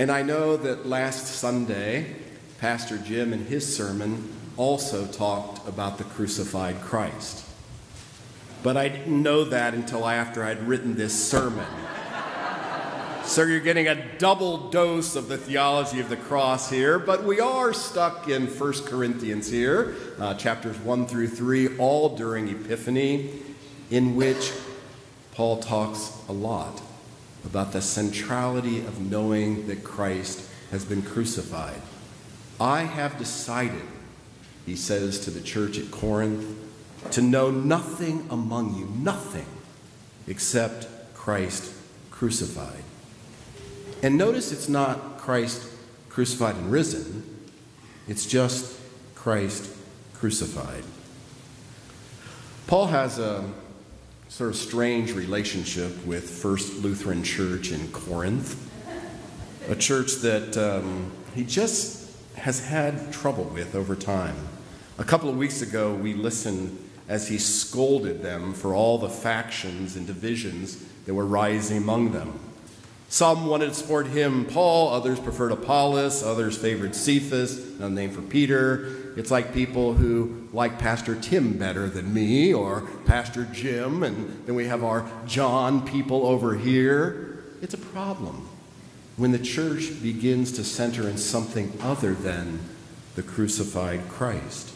And 0.00 0.10
I 0.10 0.22
know 0.22 0.56
that 0.56 0.86
last 0.86 1.26
Sunday, 1.26 2.16
Pastor 2.58 2.96
Jim 2.96 3.34
in 3.34 3.44
his 3.44 3.76
sermon 3.76 4.32
also 4.56 5.04
talked 5.04 5.68
about 5.68 5.98
the 5.98 6.04
crucified 6.04 6.80
Christ. 6.80 7.44
but 8.62 8.78
I 8.78 8.88
didn't 8.88 9.22
know 9.22 9.44
that 9.44 9.74
until 9.74 10.08
after 10.08 10.42
I'd 10.42 10.66
written 10.66 10.96
this 10.96 11.12
sermon. 11.12 11.66
So 13.24 13.42
you're 13.42 13.60
getting 13.60 13.88
a 13.88 14.16
double 14.16 14.70
dose 14.70 15.14
of 15.14 15.28
the 15.28 15.36
theology 15.36 16.00
of 16.00 16.08
the 16.08 16.16
cross 16.16 16.70
here, 16.70 16.98
but 16.98 17.22
we 17.22 17.38
are 17.38 17.74
stuck 17.74 18.26
in 18.26 18.46
1 18.46 18.72
Corinthians 18.86 19.48
here, 19.50 19.94
uh, 20.18 20.34
chapters 20.34 20.78
1 20.78 21.06
through 21.06 21.28
3, 21.28 21.76
all 21.76 22.16
during 22.16 22.48
Epiphany, 22.48 23.30
in 23.90 24.16
which 24.16 24.50
Paul 25.32 25.58
talks 25.58 26.16
a 26.28 26.32
lot 26.32 26.80
about 27.44 27.72
the 27.72 27.82
centrality 27.82 28.80
of 28.80 29.00
knowing 29.00 29.66
that 29.66 29.82
Christ 29.84 30.48
has 30.70 30.84
been 30.84 31.02
crucified. 31.02 31.80
I 32.60 32.82
have 32.82 33.18
decided, 33.18 33.82
he 34.66 34.76
says 34.76 35.20
to 35.20 35.30
the 35.30 35.40
church 35.40 35.78
at 35.78 35.90
Corinth, 35.90 36.56
to 37.12 37.22
know 37.22 37.50
nothing 37.50 38.26
among 38.30 38.76
you, 38.76 38.86
nothing 39.02 39.46
except 40.26 40.86
Christ 41.14 41.72
crucified. 42.10 42.84
And 44.02 44.16
notice 44.16 44.52
it's 44.52 44.68
not 44.68 45.18
Christ 45.18 45.66
crucified 46.08 46.56
and 46.56 46.70
risen, 46.70 47.24
it's 48.06 48.26
just 48.26 48.78
Christ 49.14 49.70
crucified. 50.14 50.84
Paul 52.66 52.86
has 52.88 53.18
a 53.18 53.44
sort 54.30 54.48
of 54.48 54.54
strange 54.54 55.12
relationship 55.12 56.06
with 56.06 56.30
First 56.30 56.84
Lutheran 56.84 57.24
Church 57.24 57.72
in 57.72 57.88
Corinth, 57.88 58.70
a 59.68 59.74
church 59.74 60.14
that 60.18 60.56
um, 60.56 61.10
he 61.34 61.42
just 61.42 62.08
has 62.36 62.64
had 62.64 63.12
trouble 63.12 63.42
with 63.46 63.74
over 63.74 63.96
time. 63.96 64.36
A 64.98 65.04
couple 65.04 65.28
of 65.28 65.36
weeks 65.36 65.62
ago, 65.62 65.92
we 65.92 66.14
listened 66.14 66.78
as 67.08 67.26
he 67.26 67.38
scolded 67.38 68.22
them 68.22 68.54
for 68.54 68.72
all 68.72 68.98
the 68.98 69.08
factions 69.08 69.96
and 69.96 70.06
divisions 70.06 70.76
that 71.06 71.14
were 71.14 71.26
rising 71.26 71.78
among 71.78 72.12
them. 72.12 72.38
Some 73.08 73.48
wanted 73.48 73.70
to 73.70 73.74
support 73.74 74.06
him, 74.06 74.44
Paul, 74.44 74.90
others 74.90 75.18
preferred 75.18 75.50
Apollos, 75.50 76.22
others 76.22 76.56
favored 76.56 76.94
Cephas, 76.94 77.58
another 77.78 77.94
name 77.96 78.12
for 78.12 78.22
Peter. 78.22 78.94
It's 79.16 79.30
like 79.30 79.52
people 79.52 79.94
who 79.94 80.48
like 80.52 80.78
Pastor 80.78 81.14
Tim 81.14 81.58
better 81.58 81.88
than 81.88 82.12
me, 82.12 82.52
or 82.54 82.82
Pastor 83.06 83.44
Jim, 83.52 84.02
and 84.02 84.46
then 84.46 84.54
we 84.54 84.66
have 84.66 84.84
our 84.84 85.10
John 85.26 85.86
people 85.86 86.26
over 86.26 86.56
here. 86.56 87.44
It's 87.62 87.74
a 87.74 87.78
problem 87.78 88.48
when 89.16 89.32
the 89.32 89.38
church 89.38 90.02
begins 90.02 90.52
to 90.52 90.64
center 90.64 91.08
in 91.08 91.18
something 91.18 91.72
other 91.82 92.14
than 92.14 92.60
the 93.16 93.22
crucified 93.22 94.08
Christ. 94.08 94.72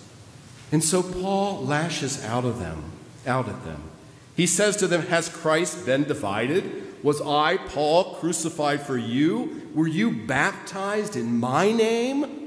And 0.71 0.83
so 0.83 1.03
Paul 1.03 1.65
lashes 1.65 2.25
out 2.25 2.45
of 2.45 2.59
them, 2.59 2.91
out 3.27 3.49
at 3.49 3.65
them. 3.65 3.83
He 4.37 4.47
says 4.47 4.77
to 4.79 4.87
them, 4.87 5.03
Has 5.07 5.29
Christ 5.29 5.87
been 5.87 6.05
divided? 6.05 7.03
Was 7.05 7.21
I, 7.21 7.59
Paul, 7.59 8.17
crucified 8.17 8.83
for 8.83 8.99
you? 8.99 9.71
Were 9.75 9.87
you 9.87 10.11
baptized 10.11 11.17
in 11.17 11.39
my 11.39 11.71
name? 11.71 12.44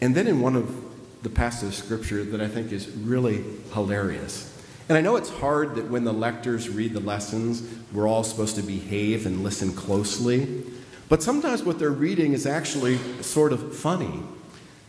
And 0.00 0.14
then 0.14 0.26
in 0.26 0.40
one 0.40 0.56
of 0.56 1.22
the 1.22 1.30
passages 1.30 1.78
of 1.78 1.84
scripture 1.84 2.22
that 2.24 2.40
I 2.40 2.48
think 2.48 2.72
is 2.72 2.88
really 2.88 3.44
hilarious. 3.72 4.52
And 4.88 4.96
I 4.96 5.00
know 5.00 5.16
it's 5.16 5.30
hard 5.30 5.74
that 5.74 5.90
when 5.90 6.04
the 6.04 6.12
lectors 6.12 6.68
read 6.68 6.92
the 6.92 7.00
lessons, 7.00 7.62
we're 7.92 8.06
all 8.06 8.22
supposed 8.22 8.56
to 8.56 8.62
behave 8.62 9.26
and 9.26 9.42
listen 9.42 9.72
closely. 9.72 10.64
But 11.08 11.22
sometimes 11.22 11.64
what 11.64 11.78
they're 11.78 11.90
reading 11.90 12.32
is 12.32 12.46
actually 12.46 12.98
sort 13.22 13.52
of 13.52 13.76
funny. 13.76 14.22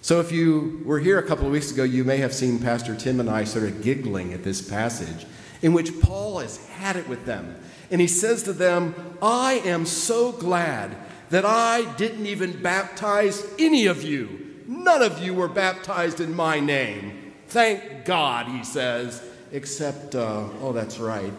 So 0.01 0.19
if 0.19 0.31
you 0.31 0.81
were 0.85 0.99
here 0.99 1.17
a 1.17 1.23
couple 1.23 1.47
of 1.47 1.51
weeks 1.51 1.71
ago, 1.71 1.83
you 1.83 2.03
may 2.03 2.17
have 2.17 2.33
seen 2.33 2.59
Pastor 2.59 2.95
Tim 2.95 3.19
and 3.19 3.29
I 3.29 3.43
sort 3.43 3.65
of 3.65 3.81
giggling 3.81 4.33
at 4.33 4.43
this 4.43 4.67
passage 4.67 5.25
in 5.61 5.73
which 5.73 5.99
Paul 6.01 6.39
has 6.39 6.63
had 6.67 6.95
it 6.95 7.07
with 7.07 7.25
them. 7.25 7.55
And 7.89 7.99
he 7.99 8.07
says 8.07 8.43
to 8.43 8.53
them, 8.53 9.17
I 9.21 9.53
am 9.65 9.85
so 9.85 10.31
glad 10.31 10.95
that 11.29 11.45
I 11.45 11.91
didn't 11.95 12.25
even 12.27 12.61
baptize 12.61 13.45
any 13.57 13.87
of 13.87 14.03
you. 14.03 14.46
None 14.67 15.01
of 15.01 15.23
you 15.23 15.33
were 15.33 15.47
baptized 15.47 16.19
in 16.19 16.35
my 16.35 16.59
name. 16.59 17.33
Thank 17.47 18.03
God, 18.05 18.47
he 18.47 18.63
says, 18.63 19.23
except, 19.51 20.13
uh, 20.13 20.45
oh, 20.61 20.73
that's 20.73 20.99
right. 20.99 21.31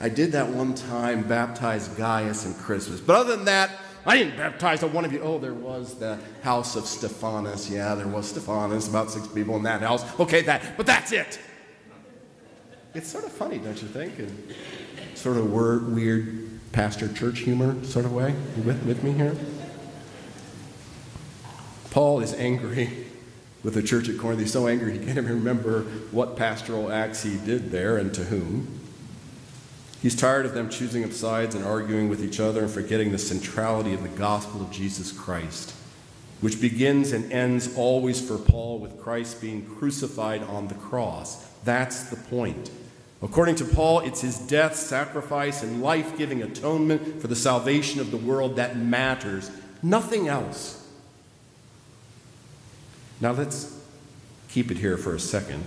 I 0.00 0.08
did 0.08 0.32
that 0.32 0.48
one 0.48 0.74
time, 0.74 1.28
baptize 1.28 1.88
Gaius 1.88 2.46
and 2.46 2.56
Crispus. 2.56 3.00
But 3.00 3.16
other 3.16 3.36
than 3.36 3.44
that, 3.44 3.70
I 4.06 4.16
didn't 4.16 4.38
baptize 4.38 4.82
a 4.82 4.86
one 4.86 5.04
of 5.04 5.12
you. 5.12 5.20
Oh, 5.20 5.38
there 5.38 5.52
was 5.52 5.96
the 5.96 6.18
house 6.42 6.74
of 6.74 6.86
Stephanas. 6.86 7.70
Yeah, 7.70 7.94
there 7.94 8.08
was 8.08 8.30
Stephanas, 8.30 8.88
about 8.88 9.10
six 9.10 9.28
people 9.28 9.56
in 9.56 9.62
that 9.64 9.82
house. 9.82 10.02
Okay, 10.18 10.40
that, 10.42 10.78
but 10.78 10.86
that's 10.86 11.12
it. 11.12 11.38
It's 12.94 13.08
sort 13.08 13.24
of 13.24 13.32
funny, 13.32 13.58
don't 13.58 13.80
you 13.80 13.88
think? 13.88 14.18
And 14.18 14.54
sort 15.14 15.36
of 15.36 15.52
word, 15.52 15.94
weird 15.94 16.48
pastor 16.72 17.12
church 17.12 17.40
humor 17.40 17.84
sort 17.84 18.06
of 18.06 18.12
way. 18.12 18.34
You 18.56 18.62
with, 18.62 18.82
with 18.84 19.04
me 19.04 19.12
here? 19.12 19.36
Paul 21.90 22.20
is 22.20 22.32
angry 22.34 23.06
with 23.62 23.74
the 23.74 23.82
church 23.82 24.08
at 24.08 24.18
Corinth. 24.18 24.40
He's 24.40 24.52
so 24.52 24.68
angry 24.68 24.92
he 24.92 25.04
can't 25.04 25.18
even 25.18 25.26
remember 25.26 25.82
what 26.12 26.36
pastoral 26.36 26.90
acts 26.90 27.22
he 27.22 27.36
did 27.38 27.70
there 27.70 27.96
and 27.96 28.14
to 28.14 28.24
whom. 28.24 28.80
He's 30.00 30.16
tired 30.16 30.46
of 30.46 30.54
them 30.54 30.70
choosing 30.70 31.04
up 31.04 31.12
sides 31.12 31.54
and 31.54 31.64
arguing 31.64 32.08
with 32.08 32.24
each 32.24 32.40
other 32.40 32.62
and 32.62 32.70
forgetting 32.70 33.12
the 33.12 33.18
centrality 33.18 33.92
of 33.92 34.02
the 34.02 34.08
gospel 34.08 34.62
of 34.62 34.70
Jesus 34.70 35.12
Christ, 35.12 35.74
which 36.40 36.60
begins 36.60 37.12
and 37.12 37.30
ends 37.30 37.76
always 37.76 38.26
for 38.26 38.38
Paul 38.38 38.78
with 38.78 38.98
Christ 38.98 39.42
being 39.42 39.66
crucified 39.66 40.42
on 40.44 40.68
the 40.68 40.74
cross. 40.74 41.44
That's 41.64 42.04
the 42.04 42.16
point. 42.16 42.70
According 43.20 43.56
to 43.56 43.66
Paul, 43.66 44.00
it's 44.00 44.22
his 44.22 44.38
death, 44.38 44.74
sacrifice, 44.74 45.62
and 45.62 45.82
life 45.82 46.16
giving 46.16 46.42
atonement 46.42 47.20
for 47.20 47.26
the 47.26 47.36
salvation 47.36 48.00
of 48.00 48.10
the 48.10 48.16
world 48.16 48.56
that 48.56 48.78
matters, 48.78 49.50
nothing 49.82 50.28
else. 50.28 50.79
Now 53.20 53.32
let's 53.32 53.78
keep 54.48 54.70
it 54.70 54.78
here 54.78 54.96
for 54.96 55.14
a 55.14 55.20
second. 55.20 55.62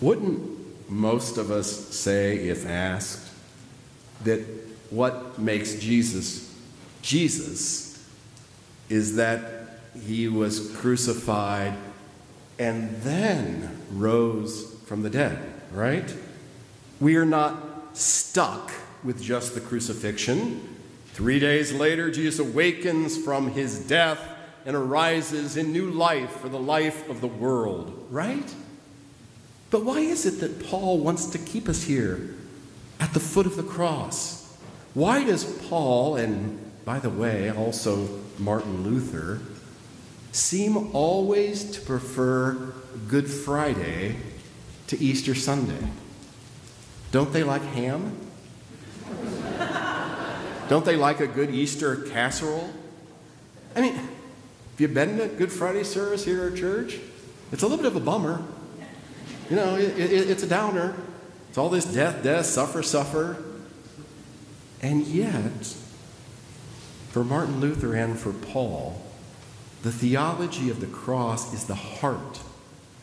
Wouldn't 0.00 0.90
most 0.90 1.38
of 1.38 1.50
us 1.50 1.94
say, 1.94 2.48
if 2.48 2.66
asked, 2.66 3.30
that 4.24 4.40
what 4.90 5.38
makes 5.38 5.74
Jesus 5.74 6.54
Jesus 7.04 8.02
is 8.88 9.16
that 9.16 9.80
he 10.06 10.26
was 10.26 10.74
crucified 10.76 11.74
and 12.58 12.90
then 13.02 13.78
rose 13.92 14.74
from 14.86 15.02
the 15.02 15.10
dead, 15.10 15.38
right? 15.70 16.14
We 17.00 17.16
are 17.16 17.26
not 17.26 17.94
stuck 17.94 18.72
with 19.02 19.22
just 19.22 19.54
the 19.54 19.60
crucifixion. 19.60 20.76
Three 21.12 21.38
days 21.38 21.74
later, 21.74 22.10
Jesus 22.10 22.38
awakens 22.38 23.22
from 23.22 23.50
his 23.50 23.86
death 23.86 24.33
and 24.66 24.76
arises 24.76 25.56
in 25.56 25.72
new 25.72 25.90
life 25.90 26.30
for 26.40 26.48
the 26.48 26.58
life 26.58 27.08
of 27.08 27.20
the 27.20 27.26
world, 27.26 28.06
right? 28.10 28.54
But 29.70 29.84
why 29.84 30.00
is 30.00 30.24
it 30.26 30.40
that 30.40 30.68
Paul 30.68 30.98
wants 30.98 31.26
to 31.26 31.38
keep 31.38 31.68
us 31.68 31.82
here 31.82 32.34
at 33.00 33.12
the 33.12 33.20
foot 33.20 33.46
of 33.46 33.56
the 33.56 33.62
cross? 33.62 34.56
Why 34.94 35.24
does 35.24 35.44
Paul, 35.68 36.16
and 36.16 36.60
by 36.84 36.98
the 36.98 37.10
way, 37.10 37.50
also 37.50 38.08
Martin 38.38 38.84
Luther, 38.84 39.40
seem 40.32 40.94
always 40.94 41.70
to 41.72 41.80
prefer 41.80 42.72
Good 43.08 43.28
Friday 43.28 44.16
to 44.88 44.98
Easter 44.98 45.34
Sunday. 45.34 45.88
Don't 47.10 47.32
they 47.32 47.42
like 47.42 47.62
ham? 47.62 48.16
Don't 50.68 50.84
they 50.84 50.96
like 50.96 51.20
a 51.20 51.26
good 51.26 51.50
Easter 51.50 51.96
casserole? 51.96 52.70
I 53.76 53.80
mean, 53.80 54.08
have 54.74 54.80
you 54.80 54.88
been 54.88 55.18
to 55.18 55.28
Good 55.28 55.52
Friday 55.52 55.84
service 55.84 56.24
here 56.24 56.48
at 56.48 56.56
church? 56.56 56.98
It's 57.52 57.62
a 57.62 57.68
little 57.68 57.76
bit 57.80 57.86
of 57.86 57.94
a 57.94 58.00
bummer. 58.00 58.42
You 59.48 59.54
know, 59.54 59.76
it, 59.76 59.96
it, 59.96 60.28
it's 60.28 60.42
a 60.42 60.48
downer. 60.48 60.96
It's 61.48 61.56
all 61.56 61.68
this 61.68 61.84
death, 61.84 62.24
death, 62.24 62.46
suffer, 62.46 62.82
suffer. 62.82 63.40
And 64.82 65.06
yet, 65.06 65.76
for 67.10 67.22
Martin 67.22 67.60
Luther 67.60 67.94
and 67.94 68.18
for 68.18 68.32
Paul, 68.32 69.00
the 69.84 69.92
theology 69.92 70.70
of 70.70 70.80
the 70.80 70.88
cross 70.88 71.54
is 71.54 71.66
the 71.66 71.76
heart 71.76 72.40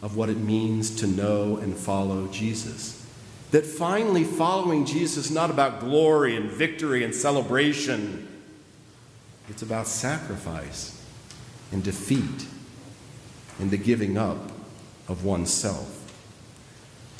of 0.01 0.17
what 0.17 0.27
it 0.27 0.39
means 0.39 0.93
to 0.97 1.07
know 1.07 1.55
and 1.55 1.77
follow 1.77 2.27
Jesus. 2.27 3.10
That 3.51 3.65
finally 3.65 4.25
following 4.25 4.86
Jesus 4.86 5.27
is 5.27 5.31
not 5.31 5.49
about 5.49 5.79
glory 5.79 6.36
and 6.36 6.51
victory 6.51 7.05
and 7.05 7.15
celebration, 7.15 8.27
it's 9.47 9.62
about 9.62 9.88
sacrifice 9.88 11.01
and 11.71 11.84
defeat 11.84 12.47
and 13.60 13.71
the 13.71 13.77
giving 13.77 14.17
up 14.17 14.51
of 15.07 15.23
oneself. 15.23 15.97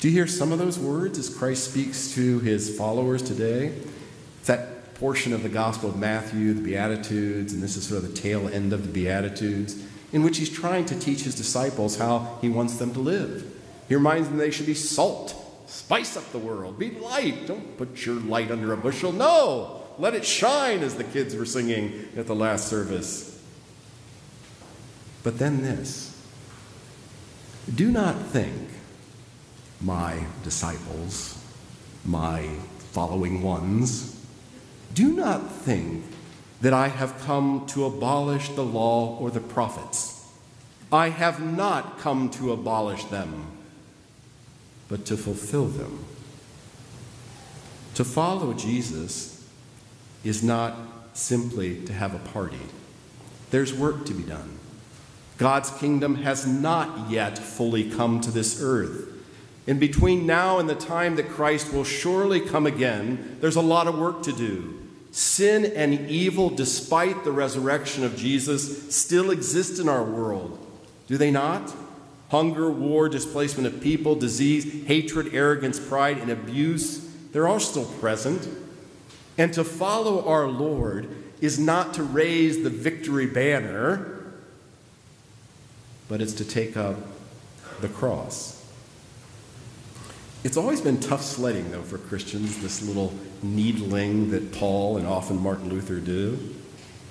Do 0.00 0.08
you 0.08 0.14
hear 0.14 0.26
some 0.26 0.50
of 0.50 0.58
those 0.58 0.78
words 0.78 1.18
as 1.18 1.28
Christ 1.28 1.70
speaks 1.70 2.14
to 2.14 2.40
his 2.40 2.76
followers 2.76 3.22
today? 3.22 3.72
It's 4.38 4.48
that 4.48 4.94
portion 4.94 5.32
of 5.32 5.42
the 5.42 5.48
Gospel 5.48 5.90
of 5.90 5.96
Matthew, 5.96 6.54
the 6.54 6.62
Beatitudes, 6.62 7.52
and 7.52 7.62
this 7.62 7.76
is 7.76 7.86
sort 7.86 8.02
of 8.02 8.10
the 8.12 8.20
tail 8.20 8.48
end 8.48 8.72
of 8.72 8.82
the 8.82 8.92
Beatitudes. 8.92 9.80
in 10.12 10.22
which 10.22 10.38
he's 10.38 10.50
trying 10.50 10.84
to 10.86 10.98
teach 10.98 11.22
his 11.22 11.34
disciples 11.34 11.96
how 11.96 12.38
he 12.40 12.48
wants 12.48 12.76
them 12.76 12.92
to 12.92 13.00
live. 13.00 13.50
He 13.88 13.94
reminds 13.94 14.28
them 14.28 14.38
they 14.38 14.50
should 14.50 14.66
be 14.66 14.74
salt, 14.74 15.34
spice 15.66 16.16
up 16.16 16.30
the 16.32 16.38
world, 16.38 16.78
be 16.78 16.90
light. 16.90 17.46
Don't 17.46 17.76
put 17.78 18.04
your 18.04 18.16
light 18.16 18.50
under 18.50 18.72
a 18.72 18.76
bushel. 18.76 19.12
No, 19.12 19.82
let 19.98 20.14
it 20.14 20.24
shine, 20.24 20.80
as 20.80 20.96
the 20.96 21.04
kids 21.04 21.34
were 21.34 21.46
singing 21.46 22.08
at 22.16 22.26
the 22.26 22.34
last 22.34 22.68
service. 22.68 23.31
But 25.22 25.38
then 25.38 25.62
this 25.62 26.10
do 27.72 27.90
not 27.90 28.20
think, 28.26 28.70
my 29.80 30.24
disciples, 30.42 31.38
my 32.04 32.48
following 32.92 33.42
ones, 33.42 34.20
do 34.94 35.12
not 35.12 35.50
think 35.50 36.04
that 36.60 36.72
I 36.72 36.88
have 36.88 37.18
come 37.20 37.66
to 37.68 37.84
abolish 37.84 38.48
the 38.50 38.64
law 38.64 39.16
or 39.18 39.30
the 39.30 39.40
prophets. 39.40 40.28
I 40.92 41.08
have 41.08 41.40
not 41.40 41.98
come 41.98 42.28
to 42.30 42.52
abolish 42.52 43.04
them, 43.04 43.46
but 44.88 45.06
to 45.06 45.16
fulfill 45.16 45.66
them. 45.66 46.04
To 47.94 48.04
follow 48.04 48.52
Jesus 48.52 49.48
is 50.24 50.42
not 50.42 50.76
simply 51.14 51.84
to 51.84 51.92
have 51.92 52.14
a 52.14 52.28
party, 52.30 52.66
there's 53.50 53.72
work 53.72 54.04
to 54.06 54.14
be 54.14 54.22
done. 54.22 54.58
God's 55.42 55.72
kingdom 55.72 56.14
has 56.22 56.46
not 56.46 57.10
yet 57.10 57.36
fully 57.36 57.90
come 57.90 58.20
to 58.20 58.30
this 58.30 58.62
earth. 58.62 59.08
And 59.66 59.80
between 59.80 60.24
now 60.24 60.60
and 60.60 60.70
the 60.70 60.76
time 60.76 61.16
that 61.16 61.30
Christ 61.30 61.72
will 61.72 61.82
surely 61.82 62.38
come 62.38 62.64
again, 62.64 63.38
there's 63.40 63.56
a 63.56 63.60
lot 63.60 63.88
of 63.88 63.98
work 63.98 64.22
to 64.22 64.32
do. 64.32 64.78
Sin 65.10 65.64
and 65.64 66.08
evil, 66.08 66.48
despite 66.48 67.24
the 67.24 67.32
resurrection 67.32 68.04
of 68.04 68.16
Jesus, 68.16 68.94
still 68.94 69.32
exist 69.32 69.80
in 69.80 69.88
our 69.88 70.04
world. 70.04 70.64
Do 71.08 71.18
they 71.18 71.32
not? 71.32 71.74
Hunger, 72.30 72.70
war, 72.70 73.08
displacement 73.08 73.66
of 73.66 73.82
people, 73.82 74.14
disease, 74.14 74.86
hatred, 74.86 75.34
arrogance, 75.34 75.80
pride, 75.80 76.18
and 76.18 76.30
abuse, 76.30 77.04
they're 77.32 77.48
all 77.48 77.58
still 77.58 77.86
present. 77.86 78.46
And 79.36 79.52
to 79.54 79.64
follow 79.64 80.24
our 80.24 80.46
Lord 80.46 81.08
is 81.40 81.58
not 81.58 81.94
to 81.94 82.04
raise 82.04 82.62
the 82.62 82.70
victory 82.70 83.26
banner, 83.26 84.21
but 86.12 86.20
it's 86.20 86.34
to 86.34 86.44
take 86.44 86.76
up 86.76 86.94
the 87.80 87.88
cross. 87.88 88.62
It's 90.44 90.58
always 90.58 90.82
been 90.82 91.00
tough 91.00 91.22
sledding, 91.22 91.70
though, 91.70 91.80
for 91.80 91.96
Christians, 91.96 92.58
this 92.58 92.86
little 92.86 93.14
needling 93.42 94.30
that 94.30 94.52
Paul 94.52 94.98
and 94.98 95.06
often 95.06 95.42
Martin 95.42 95.70
Luther 95.70 96.00
do. 96.00 96.54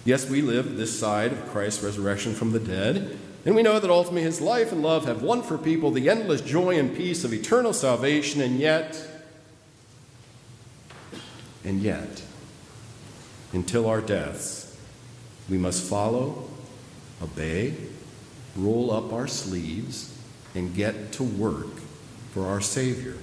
Yes, 0.06 0.30
we 0.30 0.44
live 0.44 0.78
this 0.78 1.00
side 1.00 1.32
of 1.32 1.48
Christ's 1.48 1.82
resurrection 1.82 2.36
from 2.36 2.52
the 2.52 2.60
dead, 2.60 3.18
and 3.44 3.56
we 3.56 3.64
know 3.64 3.80
that 3.80 3.90
ultimately 3.90 4.22
his 4.22 4.40
life 4.40 4.72
and 4.72 4.84
love 4.84 5.06
have 5.06 5.24
won 5.24 5.42
for 5.42 5.58
people 5.58 5.90
the 5.90 6.08
endless 6.08 6.42
joy 6.42 6.78
and 6.78 6.96
peace 6.96 7.24
of 7.24 7.34
eternal 7.34 7.74
salvation, 7.74 8.40
and 8.40 8.60
yet, 8.60 9.04
and 11.64 11.82
yet, 11.82 12.22
until 13.52 13.88
our 13.88 14.00
deaths, 14.00 14.78
we 15.50 15.58
must 15.58 15.90
follow, 15.90 16.48
obey, 17.20 17.74
roll 18.56 18.92
up 18.92 19.14
our 19.14 19.28
sleeves, 19.28 20.18
and 20.54 20.76
get 20.76 21.12
to 21.14 21.24
work 21.24 21.78
for 22.32 22.46
our 22.46 22.62
Savior. 22.62 23.16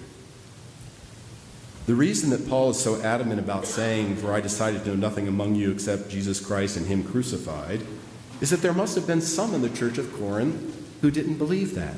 The 1.87 1.95
reason 1.95 2.31
that 2.31 2.49
Paul 2.49 2.71
is 2.71 2.79
so 2.79 3.01
adamant 3.01 3.41
about 3.41 3.67
saying, 3.67 4.17
For 4.17 4.33
I 4.33 4.41
decided 4.41 4.85
to 4.85 4.91
know 4.91 4.97
nothing 4.97 5.27
among 5.27 5.55
you 5.55 5.71
except 5.71 6.11
Jesus 6.11 6.39
Christ 6.39 6.77
and 6.77 6.87
Him 6.87 7.03
crucified, 7.03 7.81
is 8.41 8.51
that 8.51 8.61
there 8.61 8.75
must 8.75 8.95
have 8.95 9.07
been 9.07 9.23
some 9.23 9.55
in 9.55 9.63
the 9.63 9.71
church 9.71 9.99
of 9.99 10.13
Corinth 10.13 10.75
who 11.01 11.11
didn't 11.11 11.39
believe 11.39 11.75
that. 11.75 11.97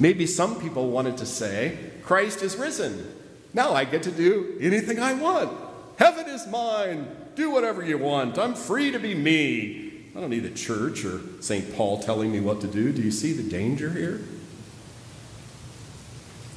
Maybe 0.00 0.26
some 0.26 0.60
people 0.60 0.90
wanted 0.90 1.16
to 1.18 1.26
say, 1.26 1.78
Christ 2.02 2.42
is 2.42 2.56
risen. 2.56 3.12
Now 3.54 3.72
I 3.72 3.84
get 3.84 4.02
to 4.04 4.10
do 4.10 4.56
anything 4.60 5.00
I 5.00 5.14
want. 5.14 5.56
Heaven 5.96 6.26
is 6.28 6.46
mine. 6.46 7.08
Do 7.34 7.50
whatever 7.50 7.84
you 7.84 7.98
want. 7.98 8.38
I'm 8.38 8.54
free 8.54 8.90
to 8.90 8.98
be 8.98 9.14
me. 9.14 9.87
I 10.18 10.20
don't 10.20 10.30
need 10.30 10.46
a 10.46 10.50
church 10.50 11.04
or 11.04 11.20
St. 11.38 11.76
Paul 11.76 12.00
telling 12.02 12.32
me 12.32 12.40
what 12.40 12.60
to 12.62 12.66
do. 12.66 12.90
Do 12.92 13.02
you 13.02 13.12
see 13.12 13.32
the 13.32 13.48
danger 13.48 13.90
here? 13.90 14.20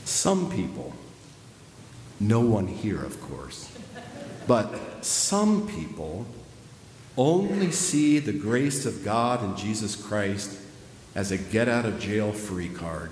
Some 0.04 0.52
people, 0.52 0.93
no 2.19 2.39
one 2.39 2.65
here, 2.65 3.06
of 3.06 3.21
course, 3.21 3.71
but 4.47 5.06
some 5.06 5.67
people 5.67 6.26
only 7.15 7.69
see 7.71 8.17
the 8.17 8.34
grace 8.34 8.88
of 8.88 9.06
God 9.06 9.43
in 9.43 9.56
Jesus 9.56 9.95
Christ 9.95 10.60
as 11.13 11.30
a 11.32 11.38
get 11.38 11.69
out 11.69 11.86
of 11.86 12.00
jail 12.00 12.32
free 12.32 12.69
card. 12.69 13.12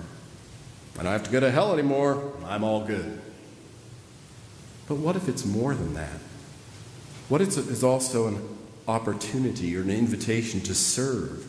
I 0.97 1.03
don't 1.03 1.12
have 1.12 1.25
to 1.25 1.31
go 1.31 1.41
to 1.41 1.51
hell 1.51 1.73
anymore. 1.73 2.33
I'm 2.43 2.63
all 2.63 2.83
good. 2.83 3.21
But 4.88 4.95
what 4.95 5.15
if 5.15 5.29
it's 5.29 5.45
more 5.45 5.75
than 5.75 5.93
that? 5.93 6.19
What 7.27 7.39
if 7.39 7.55
it's 7.55 7.83
also 7.83 8.27
an 8.29 8.58
opportunity 8.89 9.78
or 9.78 9.82
an 9.82 9.89
invitation 9.89 10.60
to 10.62 10.75
serve? 10.75 11.45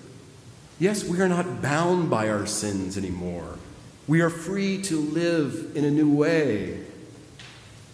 Yes, 0.78 1.04
we 1.04 1.20
are 1.20 1.28
not 1.28 1.60
bound 1.60 2.08
by 2.08 2.28
our 2.28 2.46
sins 2.46 2.96
anymore. 2.96 3.58
We 4.06 4.20
are 4.20 4.30
free 4.30 4.80
to 4.82 4.98
live 4.98 5.72
in 5.74 5.84
a 5.84 5.90
new 5.90 6.12
way. 6.12 6.84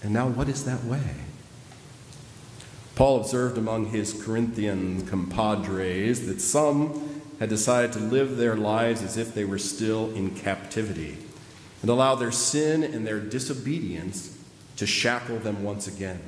And 0.02 0.12
now, 0.12 0.28
what 0.28 0.48
is 0.48 0.64
that 0.64 0.84
way? 0.84 1.14
Paul 2.94 3.20
observed 3.20 3.58
among 3.58 3.86
his 3.86 4.22
Corinthian 4.24 5.06
compadres 5.06 6.26
that 6.26 6.40
some 6.40 7.22
had 7.38 7.50
decided 7.50 7.92
to 7.92 7.98
live 7.98 8.36
their 8.36 8.56
lives 8.56 9.02
as 9.02 9.16
if 9.16 9.34
they 9.34 9.44
were 9.44 9.58
still 9.58 10.10
in 10.12 10.30
captivity 10.30 11.18
and 11.82 11.90
allow 11.90 12.14
their 12.14 12.32
sin 12.32 12.82
and 12.82 13.06
their 13.06 13.20
disobedience 13.20 14.38
to 14.76 14.86
shackle 14.86 15.38
them 15.38 15.62
once 15.62 15.86
again. 15.86 16.20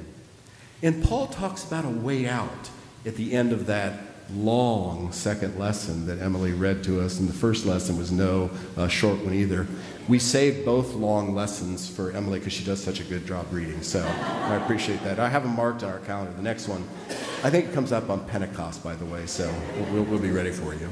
And 0.82 1.02
Paul 1.02 1.28
talks 1.28 1.64
about 1.64 1.84
a 1.84 1.88
way 1.88 2.28
out 2.28 2.70
at 3.06 3.16
the 3.16 3.32
end 3.32 3.52
of 3.52 3.66
that 3.66 4.00
long 4.34 5.10
second 5.10 5.58
lesson 5.58 6.06
that 6.06 6.20
Emily 6.20 6.52
read 6.52 6.84
to 6.84 7.00
us, 7.00 7.18
and 7.18 7.28
the 7.28 7.32
first 7.32 7.64
lesson 7.64 7.96
was 7.96 8.12
no 8.12 8.50
uh, 8.76 8.88
short 8.88 9.24
one 9.24 9.32
either. 9.32 9.66
We 10.06 10.18
saved 10.18 10.64
both 10.64 10.94
long 10.94 11.34
lessons 11.34 11.88
for 11.88 12.12
Emily 12.12 12.38
because 12.38 12.52
she 12.52 12.64
does 12.64 12.82
such 12.82 13.00
a 13.00 13.04
good 13.04 13.26
job 13.26 13.46
reading, 13.50 13.82
so 13.82 14.00
I 14.00 14.56
appreciate 14.56 15.02
that. 15.04 15.18
I 15.18 15.28
have 15.28 15.42
them 15.42 15.54
marked 15.54 15.82
on 15.82 15.90
our 15.90 15.98
calendar. 16.00 16.32
The 16.32 16.42
next 16.42 16.68
one, 16.68 16.82
I 17.42 17.50
think 17.50 17.66
it 17.66 17.74
comes 17.74 17.92
up 17.92 18.10
on 18.10 18.26
Pentecost, 18.26 18.82
by 18.82 18.94
the 18.94 19.04
way, 19.06 19.26
so 19.26 19.52
we'll, 19.92 20.04
we'll 20.04 20.18
be 20.18 20.30
ready 20.30 20.50
for 20.50 20.74
you. 20.74 20.88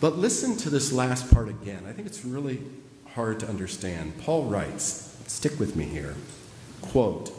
But 0.00 0.16
listen 0.16 0.56
to 0.58 0.70
this 0.70 0.92
last 0.92 1.32
part 1.32 1.48
again. 1.48 1.84
I 1.88 1.92
think 1.92 2.08
it's 2.08 2.24
really 2.24 2.60
hard 3.06 3.38
to 3.40 3.48
understand. 3.48 4.18
Paul 4.18 4.44
writes, 4.44 5.16
stick 5.28 5.58
with 5.60 5.76
me 5.76 5.84
here, 5.84 6.14
quote, 6.80 7.32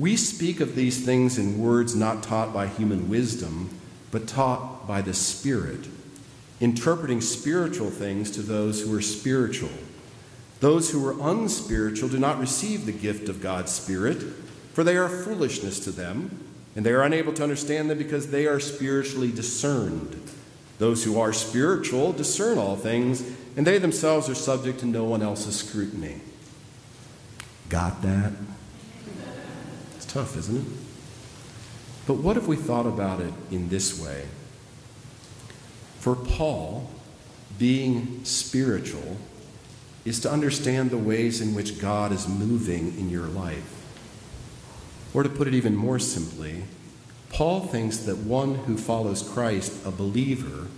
we 0.00 0.16
speak 0.16 0.60
of 0.60 0.74
these 0.74 1.04
things 1.04 1.38
in 1.38 1.60
words 1.60 1.94
not 1.94 2.22
taught 2.22 2.54
by 2.54 2.66
human 2.66 3.10
wisdom, 3.10 3.68
but 4.10 4.26
taught 4.26 4.88
by 4.88 5.02
the 5.02 5.12
Spirit, 5.12 5.86
interpreting 6.58 7.20
spiritual 7.20 7.90
things 7.90 8.30
to 8.30 8.40
those 8.40 8.80
who 8.80 8.94
are 8.96 9.02
spiritual. 9.02 9.70
Those 10.60 10.90
who 10.90 11.06
are 11.06 11.30
unspiritual 11.30 12.08
do 12.08 12.18
not 12.18 12.38
receive 12.38 12.86
the 12.86 12.92
gift 12.92 13.28
of 13.28 13.42
God's 13.42 13.72
Spirit, 13.72 14.22
for 14.72 14.82
they 14.84 14.96
are 14.96 15.08
foolishness 15.08 15.78
to 15.80 15.90
them, 15.90 16.46
and 16.74 16.86
they 16.86 16.92
are 16.92 17.02
unable 17.02 17.34
to 17.34 17.42
understand 17.42 17.90
them 17.90 17.98
because 17.98 18.30
they 18.30 18.46
are 18.46 18.60
spiritually 18.60 19.30
discerned. 19.30 20.18
Those 20.78 21.04
who 21.04 21.20
are 21.20 21.34
spiritual 21.34 22.12
discern 22.12 22.56
all 22.56 22.76
things, 22.76 23.22
and 23.54 23.66
they 23.66 23.76
themselves 23.76 24.30
are 24.30 24.34
subject 24.34 24.80
to 24.80 24.86
no 24.86 25.04
one 25.04 25.20
else's 25.20 25.56
scrutiny. 25.56 26.22
Got 27.68 28.00
that? 28.00 28.32
Tough, 30.12 30.36
isn't 30.36 30.56
it? 30.56 30.72
But 32.06 32.14
what 32.14 32.36
if 32.36 32.46
we 32.46 32.56
thought 32.56 32.86
about 32.86 33.20
it 33.20 33.32
in 33.50 33.68
this 33.68 34.00
way? 34.00 34.26
For 35.98 36.16
Paul, 36.16 36.90
being 37.58 38.24
spiritual 38.24 39.18
is 40.04 40.18
to 40.20 40.30
understand 40.30 40.90
the 40.90 40.98
ways 40.98 41.40
in 41.40 41.54
which 41.54 41.80
God 41.80 42.10
is 42.10 42.26
moving 42.26 42.98
in 42.98 43.10
your 43.10 43.26
life. 43.26 43.76
Or 45.12 45.22
to 45.22 45.28
put 45.28 45.46
it 45.46 45.54
even 45.54 45.76
more 45.76 45.98
simply, 45.98 46.64
Paul 47.28 47.60
thinks 47.60 47.98
that 47.98 48.18
one 48.18 48.54
who 48.54 48.76
follows 48.76 49.22
Christ, 49.22 49.84
a 49.86 49.90
believer, 49.90 50.68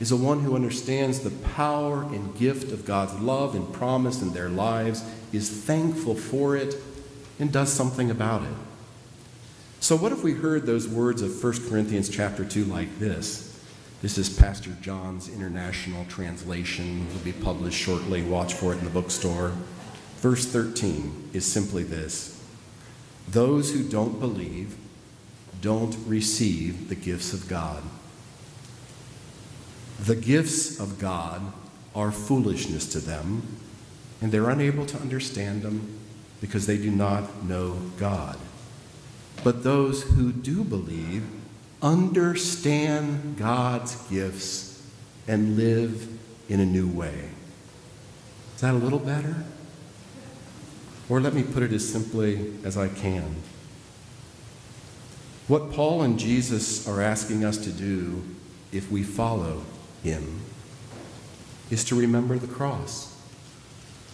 is 0.00 0.10
a 0.10 0.16
one 0.16 0.40
who 0.40 0.56
understands 0.56 1.20
the 1.20 1.30
power 1.30 2.02
and 2.02 2.36
gift 2.36 2.72
of 2.72 2.84
God's 2.84 3.14
love 3.20 3.54
and 3.54 3.72
promise 3.72 4.22
in 4.22 4.32
their 4.32 4.48
lives, 4.48 5.04
is 5.32 5.50
thankful 5.50 6.14
for 6.14 6.56
it, 6.56 6.74
and 7.38 7.52
does 7.52 7.72
something 7.72 8.10
about 8.10 8.42
it. 8.42 8.54
So 9.80 9.96
what 9.96 10.12
if 10.12 10.22
we 10.22 10.32
heard 10.32 10.66
those 10.66 10.88
words 10.88 11.20
of 11.20 11.42
1 11.42 11.68
Corinthians 11.68 12.08
chapter 12.08 12.44
2 12.44 12.64
like 12.64 12.98
this? 12.98 13.60
This 14.00 14.18
is 14.18 14.28
Pastor 14.28 14.70
John's 14.80 15.28
international 15.28 16.04
translation. 16.06 17.06
It 17.06 17.12
will 17.12 17.20
be 17.20 17.32
published 17.32 17.78
shortly. 17.78 18.22
Watch 18.22 18.54
for 18.54 18.72
it 18.72 18.78
in 18.78 18.84
the 18.84 18.90
bookstore. 18.90 19.52
Verse 20.18 20.46
13 20.46 21.30
is 21.32 21.44
simply 21.44 21.82
this 21.82 22.42
Those 23.28 23.72
who 23.72 23.82
don't 23.82 24.20
believe 24.20 24.76
don't 25.60 25.96
receive 26.06 26.90
the 26.90 26.94
gifts 26.94 27.32
of 27.32 27.48
God. 27.48 27.82
The 29.98 30.16
gifts 30.16 30.78
of 30.78 30.98
God 30.98 31.40
are 31.94 32.12
foolishness 32.12 32.86
to 32.92 32.98
them, 32.98 33.58
and 34.20 34.30
they're 34.30 34.50
unable 34.50 34.84
to 34.84 34.98
understand 34.98 35.62
them 35.62 35.93
because 36.44 36.66
they 36.66 36.76
do 36.76 36.90
not 36.90 37.42
know 37.44 37.72
God. 37.96 38.36
But 39.42 39.64
those 39.64 40.02
who 40.02 40.30
do 40.30 40.62
believe 40.62 41.24
understand 41.80 43.38
God's 43.38 43.96
gifts 44.08 44.86
and 45.26 45.56
live 45.56 46.06
in 46.50 46.60
a 46.60 46.66
new 46.66 46.86
way. 46.86 47.30
Is 48.56 48.60
that 48.60 48.74
a 48.74 48.76
little 48.76 48.98
better? 48.98 49.42
Or 51.08 51.18
let 51.18 51.32
me 51.32 51.42
put 51.42 51.62
it 51.62 51.72
as 51.72 51.90
simply 51.90 52.52
as 52.62 52.76
I 52.76 52.88
can. 52.88 53.36
What 55.48 55.72
Paul 55.72 56.02
and 56.02 56.18
Jesus 56.18 56.86
are 56.86 57.00
asking 57.00 57.42
us 57.42 57.56
to 57.56 57.70
do 57.70 58.22
if 58.70 58.90
we 58.90 59.02
follow 59.02 59.62
him 60.02 60.40
is 61.70 61.84
to 61.84 61.94
remember 61.94 62.36
the 62.36 62.48
cross. 62.48 63.13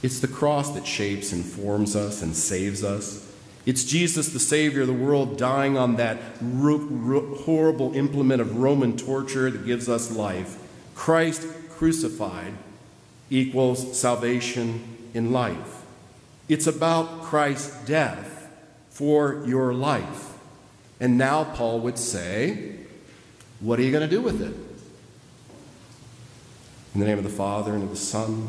It's 0.03 0.21
the 0.21 0.29
cross 0.29 0.71
that 0.73 0.87
shapes 0.87 1.33
and 1.33 1.45
forms 1.45 1.95
us 1.95 2.23
and 2.23 2.35
saves 2.35 2.83
us. 2.83 3.31
It's 3.67 3.85
Jesus, 3.85 4.31
the 4.31 4.41
Savior 4.41 4.83
of 4.83 4.87
the 4.87 4.95
world, 4.95 5.37
dying 5.37 5.77
on 5.77 5.97
that 5.97 6.19
horrible 6.41 7.95
implement 7.95 8.41
of 8.41 8.57
Roman 8.57 8.97
torture 8.97 9.51
that 9.51 9.67
gives 9.67 9.89
us 9.89 10.11
life. 10.11 10.59
Christ 10.95 11.47
crucified 11.69 12.55
equals 13.29 13.99
salvation 13.99 14.83
in 15.13 15.33
life. 15.33 15.83
It's 16.49 16.67
about 16.67 17.23
Christ's 17.23 17.85
death 17.85 18.51
for 18.89 19.43
your 19.47 19.73
life. 19.75 20.39
And 20.99 21.17
now 21.17 21.45
Paul 21.45 21.81
would 21.81 21.99
say, 21.99 22.77
What 23.61 23.79
are 23.79 23.83
you 23.83 23.93
going 23.93 24.09
to 24.09 24.15
do 24.15 24.21
with 24.21 24.41
it? 24.43 24.55
In 26.95 27.01
the 27.01 27.07
name 27.07 27.19
of 27.19 27.25
the 27.25 27.31
Father, 27.31 27.73
and 27.73 27.85
of 27.85 27.91
the 27.91 27.97
Son, 27.97 28.49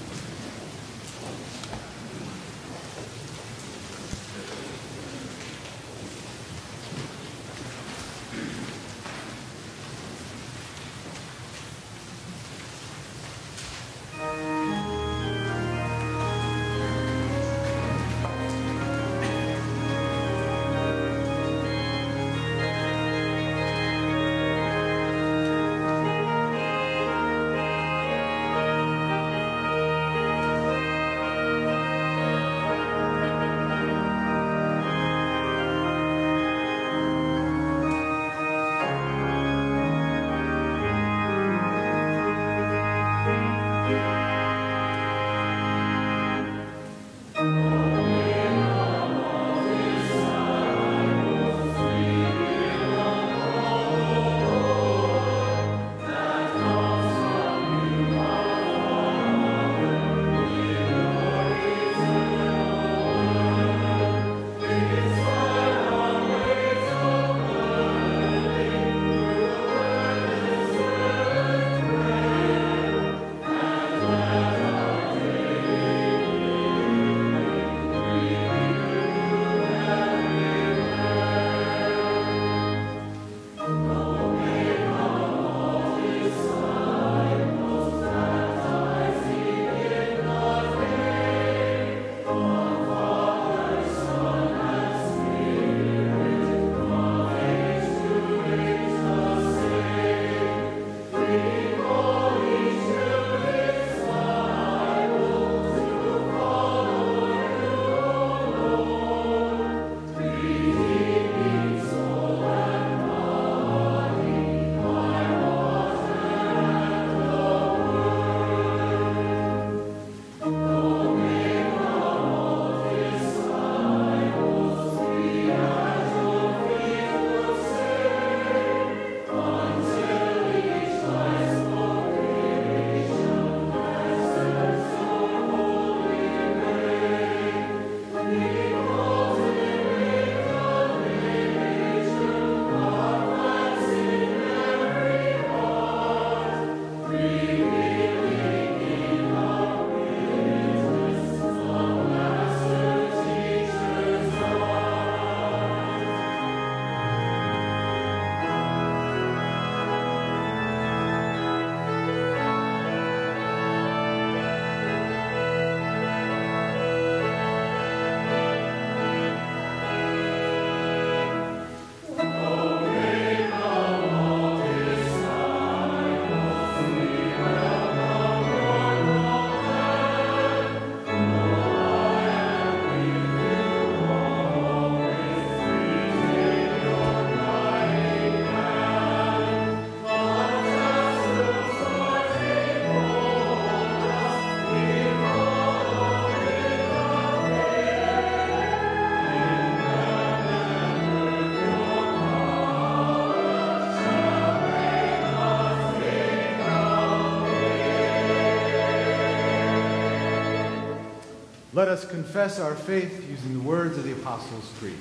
Let 211.81 211.89
us 211.89 212.05
confess 212.05 212.59
our 212.59 212.75
faith 212.75 213.27
using 213.27 213.53
the 213.55 213.63
words 213.67 213.97
of 213.97 214.03
the 214.03 214.11
Apostles' 214.11 214.71
Creed. 214.77 214.93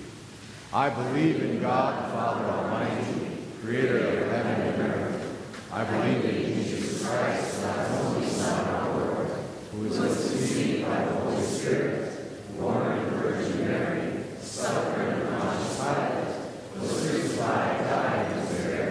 I 0.73 0.89
believe 0.89 1.43
in 1.43 1.61
God, 1.61 2.09
the 2.09 2.15
Father 2.15 2.47
Almighty, 2.47 3.37
creator 3.63 3.99
of 3.99 4.31
heaven 4.31 4.61
and 4.63 4.83
earth. 4.91 5.69
I 5.71 5.85
believe 5.85 6.25
in 6.25 6.55
Jesus 6.55 7.07
Christ, 7.07 7.61
God's 7.61 8.07
only 8.07 8.27
Son, 8.27 8.67
our 8.67 8.97
Lord, 8.97 9.29
who 9.73 9.89
was 9.91 9.99
conceived 9.99 10.87
by 10.89 11.05
the 11.05 11.13
Holy 11.17 11.43
Spirit, 11.43 12.59
born 12.59 12.97
of 12.97 13.11
the 13.11 13.17
Virgin 13.19 13.69
Mary, 13.69 14.25
suffered 14.41 15.01
under 15.03 15.37
Pontius 15.37 15.77
Pilate, 15.77 16.81
was 16.81 17.11
crucified, 17.11 17.79
died, 17.91 18.33
and 18.33 18.41
was 18.41 18.59
buried. 18.65 18.91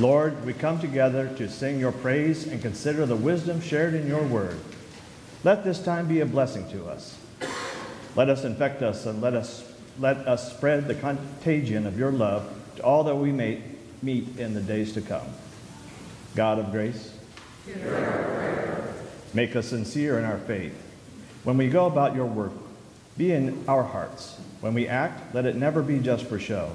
Lord, 0.00 0.46
we 0.46 0.54
come 0.54 0.78
together 0.78 1.28
to 1.36 1.46
sing 1.46 1.78
your 1.78 1.92
praise 1.92 2.46
and 2.46 2.62
consider 2.62 3.04
the 3.04 3.16
wisdom 3.16 3.60
shared 3.60 3.92
in 3.92 4.06
your 4.06 4.22
word. 4.22 4.58
Let 5.44 5.62
this 5.62 5.78
time 5.78 6.08
be 6.08 6.20
a 6.20 6.26
blessing 6.26 6.66
to 6.70 6.86
us. 6.86 7.18
Let 8.16 8.30
us 8.30 8.44
infect 8.44 8.80
us 8.80 9.04
and 9.04 9.20
let 9.20 9.34
us, 9.34 9.70
let 9.98 10.16
us 10.26 10.56
spread 10.56 10.88
the 10.88 10.94
contagion 10.94 11.86
of 11.86 11.98
your 11.98 12.12
love 12.12 12.50
to 12.76 12.82
all 12.82 13.04
that 13.04 13.14
we 13.14 13.30
may 13.30 13.62
meet 14.00 14.38
in 14.38 14.54
the 14.54 14.62
days 14.62 14.94
to 14.94 15.02
come. 15.02 15.26
God 16.34 16.58
of 16.58 16.72
grace, 16.72 17.12
make 19.34 19.54
us 19.54 19.68
sincere 19.68 20.18
in 20.18 20.24
our 20.24 20.38
faith. 20.38 20.72
When 21.44 21.58
we 21.58 21.68
go 21.68 21.84
about 21.84 22.14
your 22.14 22.24
work, 22.24 22.52
be 23.18 23.32
in 23.32 23.64
our 23.68 23.82
hearts. 23.82 24.40
When 24.62 24.72
we 24.72 24.88
act, 24.88 25.34
let 25.34 25.44
it 25.44 25.56
never 25.56 25.82
be 25.82 25.98
just 25.98 26.24
for 26.24 26.38
show. 26.38 26.72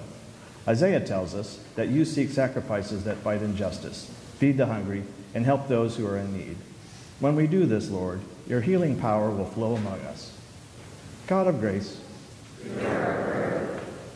Isaiah 0.68 1.00
tells 1.00 1.36
us 1.36 1.60
that 1.76 1.90
you 1.90 2.06
seek 2.06 2.30
sacrifices 2.30 3.04
that 3.04 3.18
fight 3.18 3.42
injustice, 3.42 4.10
feed 4.40 4.58
the 4.58 4.66
hungry, 4.66 5.04
and 5.34 5.46
help 5.46 5.68
those 5.68 5.96
who 5.96 6.08
are 6.08 6.18
in 6.18 6.36
need. 6.36 6.58
When 7.20 7.36
we 7.36 7.48
do 7.48 7.66
this, 7.66 7.90
Lord, 7.90 8.20
your 8.48 8.62
healing 8.62 9.00
power 9.00 9.30
will 9.30 9.46
flow 9.46 9.76
among 9.76 10.02
us. 10.02 10.32
God 11.28 11.48
of 11.48 11.60
grace, 11.60 12.00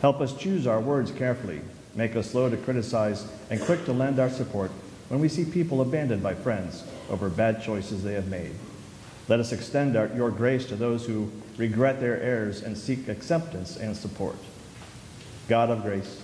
help 0.00 0.20
us 0.20 0.36
choose 0.36 0.66
our 0.66 0.80
words 0.80 1.12
carefully. 1.12 1.60
Make 1.94 2.16
us 2.16 2.30
slow 2.30 2.48
to 2.48 2.56
criticize 2.56 3.30
and 3.50 3.60
quick 3.60 3.84
to 3.84 3.92
lend 3.92 4.18
our 4.18 4.30
support 4.30 4.70
when 5.08 5.20
we 5.20 5.28
see 5.28 5.44
people 5.44 5.80
abandoned 5.80 6.22
by 6.22 6.34
friends 6.34 6.84
over 7.10 7.28
bad 7.28 7.62
choices 7.62 8.02
they 8.02 8.14
have 8.14 8.28
made. 8.28 8.54
Let 9.28 9.40
us 9.40 9.52
extend 9.52 9.96
our, 9.96 10.08
your 10.14 10.30
grace 10.30 10.66
to 10.66 10.76
those 10.76 11.06
who 11.06 11.30
regret 11.56 12.00
their 12.00 12.20
errors 12.20 12.62
and 12.62 12.76
seek 12.76 13.08
acceptance 13.08 13.76
and 13.76 13.96
support. 13.96 14.36
God 15.48 15.70
of 15.70 15.82
grace, 15.82 16.22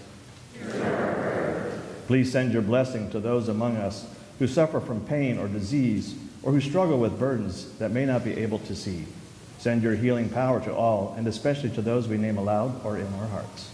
please 2.06 2.30
send 2.30 2.52
your 2.52 2.62
blessing 2.62 3.10
to 3.10 3.20
those 3.20 3.48
among 3.48 3.76
us 3.76 4.06
who 4.38 4.46
suffer 4.46 4.80
from 4.80 5.00
pain 5.06 5.38
or 5.38 5.48
disease 5.48 6.14
or 6.42 6.52
who 6.52 6.60
struggle 6.60 6.98
with 6.98 7.18
burdens 7.18 7.72
that 7.78 7.90
may 7.90 8.06
not 8.06 8.24
be 8.24 8.36
able 8.38 8.58
to 8.60 8.74
see. 8.74 9.04
Send 9.58 9.82
your 9.82 9.94
healing 9.94 10.28
power 10.28 10.60
to 10.60 10.74
all, 10.74 11.14
and 11.16 11.26
especially 11.26 11.70
to 11.70 11.82
those 11.82 12.06
we 12.06 12.18
name 12.18 12.38
aloud 12.38 12.84
or 12.84 12.98
in 12.98 13.12
our 13.14 13.26
hearts. 13.26 13.70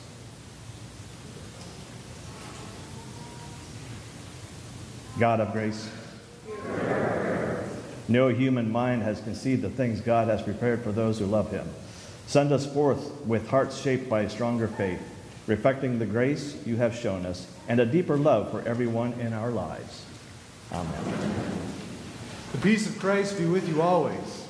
God 5.18 5.41
of 5.41 5.53
grace, 5.53 5.91
no 8.09 8.28
human 8.28 8.72
mind 8.72 9.03
has 9.03 9.20
conceived 9.20 9.62
the 9.62 9.68
things 9.68 10.01
God 10.01 10.28
has 10.28 10.41
prepared 10.41 10.83
for 10.83 10.93
those 10.93 11.18
who 11.18 11.26
love 11.26 11.51
him. 11.51 11.68
Send 12.26 12.53
us 12.53 12.64
forth 12.64 13.12
with 13.26 13.47
hearts 13.49 13.78
shaped 13.78 14.09
by 14.09 14.22
a 14.22 14.30
stronger 14.30 14.68
faith, 14.68 15.03
reflecting 15.47 15.99
the 15.99 16.07
grace 16.07 16.57
you 16.64 16.76
have 16.76 16.95
shown 16.95 17.26
us 17.26 17.47
and 17.68 17.80
a 17.80 17.86
deeper 17.86 18.16
love 18.16 18.51
for 18.51 18.62
everyone 18.68 19.12
in 19.14 19.32
our 19.32 19.51
lives. 19.51 20.05
Amen. 20.72 21.05
The 22.53 22.59
peace 22.59 22.86
of 22.88 22.99
Christ 22.99 23.38
be 23.38 23.47
with 23.47 23.68
you 23.68 23.82
always. 23.82 24.47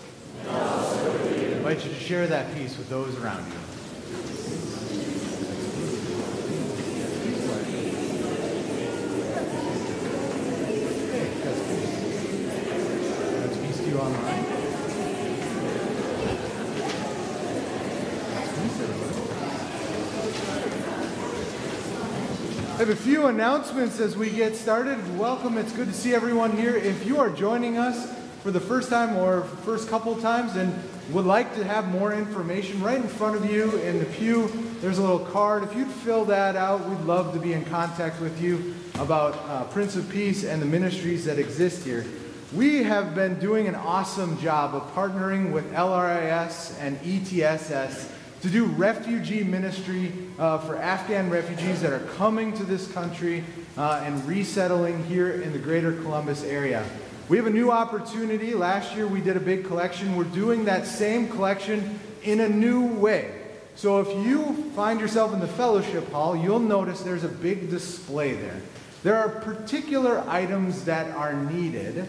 I 0.49 1.05
invite 1.53 1.85
you 1.85 1.91
to 1.93 2.01
share 2.01 2.27
that 2.27 2.55
peace 2.55 2.77
with 2.77 2.89
those 2.89 3.17
around 3.19 3.47
you. 3.47 3.59
That's 13.41 13.57
peace 13.59 13.79
to 13.79 13.89
you 13.89 13.99
online. 13.99 14.47
I 22.73 22.85
have 22.85 22.89
a 22.89 22.97
announcements 23.29 24.01
as 24.01 24.17
we 24.17 24.31
get 24.31 24.57
started. 24.57 24.99
Welcome. 25.17 25.57
It's 25.57 25.73
good 25.73 25.87
to 25.87 25.95
see 25.95 26.13
everyone 26.13 26.57
here. 26.57 26.75
If 26.75 27.07
you 27.07 27.21
are 27.21 27.31
joining 27.31 27.79
us 27.79 28.13
for 28.43 28.51
the 28.51 28.59
first 28.59 28.91
time 28.91 29.17
or 29.17 29.43
first 29.43 29.89
couple 29.89 30.17
times 30.17 30.57
and 30.57 30.75
would 31.13 31.25
like 31.25 31.55
to 31.55 31.63
have 31.63 31.87
more 31.89 32.13
information, 32.13 32.83
right 32.83 32.97
in 32.97 33.07
front 33.07 33.37
of 33.37 33.49
you 33.49 33.79
in 33.79 34.01
the 34.01 34.07
pew, 34.07 34.49
there's 34.81 34.99
a 34.99 35.01
little 35.01 35.21
card. 35.21 35.63
If 35.63 35.77
you'd 35.77 35.89
fill 35.89 36.25
that 36.27 36.57
out, 36.57 36.89
we'd 36.89 37.01
love 37.01 37.33
to 37.35 37.39
be 37.39 37.53
in 37.53 37.65
contact 37.65 38.21
with 38.21 38.43
you 38.43 38.75
about 38.99 39.37
uh, 39.49 39.65
Prince 39.65 39.95
of 39.95 40.09
Peace 40.09 40.43
and 40.43 40.61
the 40.61 40.67
ministries 40.67 41.25
that 41.27 41.39
exist 41.39 41.85
here. 41.85 42.05
We 42.53 42.83
have 42.83 43.15
been 43.15 43.39
doing 43.39 43.69
an 43.69 43.77
awesome 43.77 44.37
job 44.41 44.75
of 44.75 44.83
partnering 44.95 45.53
with 45.53 45.73
LRIS 45.73 46.77
and 46.81 46.99
ETSS 47.01 48.11
to 48.43 48.51
do 48.51 48.65
refugee 48.65 49.45
ministry 49.45 50.13
uh, 50.39 50.59
for 50.59 50.77
Afghan 50.77 51.31
refugees 51.31 51.81
that 51.81 51.93
are 51.93 52.05
coming 52.17 52.53
to 52.55 52.65
this 52.65 52.91
country 52.91 53.45
uh, 53.77 54.03
and 54.05 54.27
resettling 54.27 55.05
here 55.07 55.41
in 55.41 55.53
the 55.53 55.59
greater 55.59 55.93
Columbus 56.03 56.43
area. 56.43 56.85
We 57.29 57.37
have 57.37 57.47
a 57.47 57.51
new 57.51 57.71
opportunity. 57.71 58.53
Last 58.53 58.97
year 58.97 59.07
we 59.07 59.21
did 59.21 59.37
a 59.37 59.41
big 59.41 59.65
collection. 59.65 60.17
We're 60.17 60.25
doing 60.25 60.65
that 60.65 60.87
same 60.87 61.29
collection 61.29 62.01
in 62.25 62.41
a 62.41 62.49
new 62.49 62.87
way. 62.87 63.39
So 63.77 64.01
if 64.01 64.27
you 64.27 64.71
find 64.75 65.01
yourself 65.01 65.33
in 65.33 65.39
the 65.39 65.47
fellowship 65.47 66.11
hall, 66.11 66.37
you'll 66.37 66.59
notice 66.59 67.01
there's 67.01 67.25
a 67.25 67.29
big 67.29 67.71
display 67.71 68.35
there. 68.35 68.61
There 69.05 69.17
are 69.17 69.29
particular 69.29 70.23
items 70.29 70.85
that 70.85 71.15
are 71.17 71.33
needed, 71.33 72.09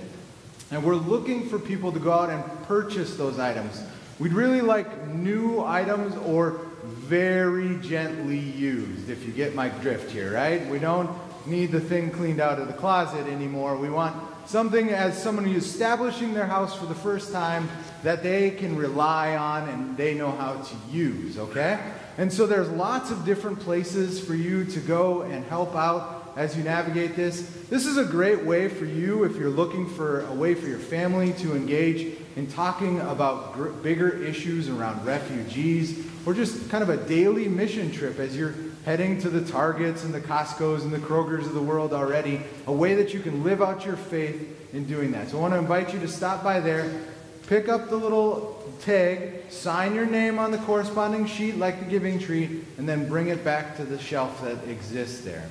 and 0.71 0.83
we're 0.83 0.95
looking 0.95 1.47
for 1.47 1.59
people 1.59 1.91
to 1.91 1.99
go 1.99 2.11
out 2.11 2.29
and 2.31 2.43
purchase 2.63 3.15
those 3.15 3.39
items. 3.39 3.83
We'd 4.19 4.33
really 4.33 4.61
like 4.61 5.07
new 5.07 5.63
items 5.63 6.15
or 6.17 6.61
very 6.83 7.77
gently 7.77 8.37
used, 8.37 9.09
if 9.09 9.25
you 9.25 9.31
get 9.31 9.55
my 9.55 9.69
drift 9.69 10.11
here, 10.11 10.33
right? 10.33 10.65
We 10.67 10.79
don't 10.79 11.09
need 11.47 11.71
the 11.71 11.79
thing 11.79 12.11
cleaned 12.11 12.39
out 12.39 12.59
of 12.59 12.67
the 12.67 12.73
closet 12.73 13.27
anymore. 13.27 13.75
We 13.75 13.89
want 13.89 14.15
something 14.45 14.89
as 14.89 15.21
someone 15.21 15.45
who's 15.45 15.65
establishing 15.65 16.33
their 16.33 16.45
house 16.45 16.75
for 16.75 16.85
the 16.85 16.95
first 16.95 17.31
time 17.31 17.69
that 18.03 18.21
they 18.21 18.51
can 18.51 18.75
rely 18.75 19.35
on 19.35 19.67
and 19.69 19.97
they 19.97 20.13
know 20.13 20.31
how 20.31 20.55
to 20.55 20.75
use, 20.91 21.37
okay? 21.37 21.79
And 22.17 22.31
so 22.31 22.45
there's 22.45 22.69
lots 22.69 23.09
of 23.09 23.25
different 23.25 23.59
places 23.59 24.23
for 24.23 24.35
you 24.35 24.63
to 24.65 24.79
go 24.79 25.23
and 25.23 25.43
help 25.45 25.75
out 25.75 26.33
as 26.35 26.55
you 26.55 26.63
navigate 26.63 27.15
this. 27.15 27.41
This 27.69 27.85
is 27.85 27.97
a 27.97 28.05
great 28.05 28.43
way 28.43 28.67
for 28.67 28.85
you 28.85 29.23
if 29.23 29.35
you're 29.35 29.49
looking 29.49 29.89
for 29.89 30.25
a 30.25 30.33
way 30.33 30.53
for 30.55 30.67
your 30.67 30.79
family 30.79 31.33
to 31.33 31.55
engage 31.55 32.17
in 32.35 32.47
talking 32.47 32.99
about 33.01 33.53
gr- 33.53 33.69
bigger 33.69 34.23
issues 34.23 34.69
around 34.69 35.05
refugees 35.05 36.05
or 36.25 36.33
just 36.33 36.69
kind 36.69 36.83
of 36.83 36.89
a 36.89 36.97
daily 36.97 37.47
mission 37.47 37.91
trip 37.91 38.19
as 38.19 38.35
you're 38.35 38.55
heading 38.85 39.19
to 39.21 39.29
the 39.29 39.49
Targets 39.49 40.03
and 40.03 40.13
the 40.13 40.21
Costco's 40.21 40.83
and 40.83 40.91
the 40.91 40.99
Kroger's 40.99 41.47
of 41.47 41.53
the 41.53 41.61
world 41.61 41.93
already, 41.93 42.41
a 42.67 42.71
way 42.71 42.95
that 42.95 43.13
you 43.13 43.19
can 43.19 43.43
live 43.43 43.61
out 43.61 43.85
your 43.85 43.95
faith 43.95 44.73
in 44.73 44.85
doing 44.85 45.11
that. 45.11 45.29
So 45.29 45.37
I 45.37 45.41
want 45.41 45.53
to 45.53 45.59
invite 45.59 45.93
you 45.93 45.99
to 45.99 46.07
stop 46.07 46.43
by 46.43 46.59
there, 46.59 47.01
pick 47.47 47.69
up 47.69 47.89
the 47.89 47.95
little 47.95 48.61
tag, 48.81 49.49
sign 49.49 49.95
your 49.95 50.05
name 50.05 50.39
on 50.39 50.51
the 50.51 50.57
corresponding 50.59 51.25
sheet 51.25 51.57
like 51.57 51.79
the 51.79 51.85
giving 51.85 52.19
tree, 52.19 52.61
and 52.77 52.87
then 52.87 53.07
bring 53.07 53.27
it 53.27 53.43
back 53.43 53.77
to 53.77 53.85
the 53.85 53.99
shelf 53.99 54.41
that 54.41 54.67
exists 54.67 55.21
there. 55.21 55.47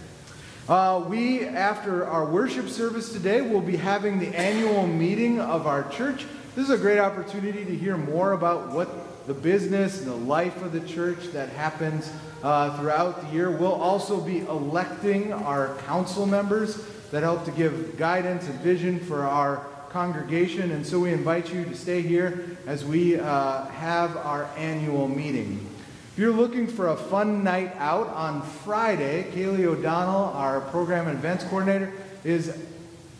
Uh, 0.69 1.05
we, 1.09 1.45
after 1.45 2.07
our 2.07 2.25
worship 2.25 2.69
service 2.69 3.13
today, 3.13 3.41
will 3.41 3.61
be 3.61 3.77
having 3.77 4.19
the 4.19 4.29
annual 4.29 4.87
meeting 4.87 5.41
of 5.41 5.67
our 5.67 5.89
church. 5.91 6.25
This 6.55 6.69
is 6.69 6.71
a 6.71 6.77
great 6.77 6.99
opportunity 6.99 7.65
to 7.65 7.75
hear 7.75 7.97
more 7.97 8.33
about 8.33 8.73
what 8.73 9.27
the 9.27 9.33
business 9.33 10.03
and 10.03 10.07
the 10.07 10.15
life 10.15 10.63
of 10.63 10.73
the 10.73 10.87
church 10.87 11.29
that 11.33 11.49
happens 11.49 12.13
uh, 12.43 12.77
throughout 12.77 13.23
the 13.23 13.35
year. 13.35 13.51
We'll 13.51 13.73
also 13.73 14.21
be 14.21 14.41
electing 14.41 15.33
our 15.33 15.75
council 15.87 16.27
members 16.27 16.77
that 17.11 17.23
help 17.23 17.47
to 17.47 17.53
give 17.53 17.97
guidance 17.97 18.47
and 18.49 18.61
vision 18.61 19.01
for 19.01 19.23
our 19.23 19.67
congregation. 19.89 20.73
And 20.73 20.87
so 20.87 21.01
we 21.01 21.15
invite 21.15 21.51
you 21.55 21.65
to 21.65 21.75
stay 21.75 22.03
here 22.03 22.59
as 22.67 22.85
we 22.85 23.19
uh, 23.19 23.65
have 23.69 24.19
our 24.19 24.45
annual 24.59 25.09
meeting. 25.09 25.67
If 26.13 26.19
you're 26.19 26.33
looking 26.33 26.67
for 26.67 26.89
a 26.89 26.97
fun 26.99 27.43
night 27.43 27.75
out 27.79 28.09
on 28.09 28.43
Friday, 28.43 29.25
Kaylee 29.33 29.65
O'Donnell, 29.65 30.37
our 30.37 30.61
program 30.61 31.09
and 31.09 31.17
events 31.17 31.45
coordinator, 31.45 31.91
is 32.25 32.55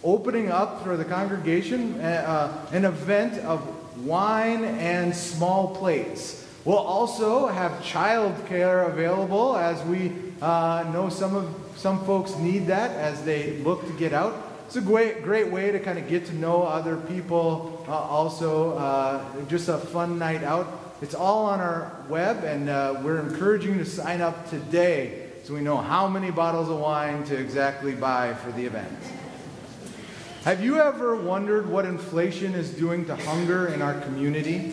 opening 0.05 0.51
up 0.51 0.83
for 0.83 0.97
the 0.97 1.05
congregation 1.05 2.01
uh, 2.01 2.05
uh, 2.05 2.75
an 2.77 2.85
event 2.85 3.39
of 3.45 3.61
wine 4.05 4.65
and 4.65 5.15
small 5.15 5.75
plates. 5.77 6.47
We'll 6.65 6.79
also 6.79 7.49
have 7.49 7.73
childcare 7.83 8.89
available 8.89 9.57
as 9.57 9.83
we 9.87 10.13
uh, 10.41 10.89
know 10.93 11.09
some 11.09 11.35
of 11.35 11.55
some 11.77 12.05
folks 12.05 12.37
need 12.37 12.69
that 12.69 12.93
as 12.93 13.25
they 13.25 13.59
look 13.59 13.87
to 13.87 13.93
get 13.95 14.13
out. 14.13 14.51
It's 14.67 14.77
a 14.77 14.81
great, 14.81 15.23
great 15.23 15.51
way 15.51 15.71
to 15.73 15.79
kind 15.81 15.99
of 15.99 16.09
get 16.09 16.27
to 16.27 16.35
know 16.35 16.63
other 16.63 16.97
people. 16.97 17.85
Uh, 17.89 17.93
also, 17.93 18.79
uh, 18.79 19.25
just 19.49 19.69
a 19.69 19.79
fun 19.79 20.19
night 20.19 20.45
out. 20.45 20.97
It's 21.03 21.15
all 21.15 21.47
on 21.47 21.61
our 21.61 21.93
web, 22.09 22.45
and 22.45 22.69
uh, 22.69 23.01
we're 23.03 23.21
encouraging 23.21 23.73
you 23.73 23.79
to 23.79 23.85
sign 23.85 24.21
up 24.21 24.49
today 24.49 25.31
so 25.43 25.53
we 25.55 25.61
know 25.61 25.77
how 25.77 26.07
many 26.07 26.31
bottles 26.31 26.69
of 26.69 26.79
wine 26.79 27.25
to 27.25 27.37
exactly 27.37 27.93
buy 27.93 28.35
for 28.35 28.53
the 28.53 28.65
event. 28.65 28.97
Have 30.45 30.61
you 30.61 30.81
ever 30.81 31.15
wondered 31.15 31.69
what 31.69 31.85
inflation 31.85 32.55
is 32.55 32.71
doing 32.71 33.05
to 33.07 33.15
hunger 33.15 33.69
in 33.69 33.81
our 33.81 34.01
community? 34.01 34.73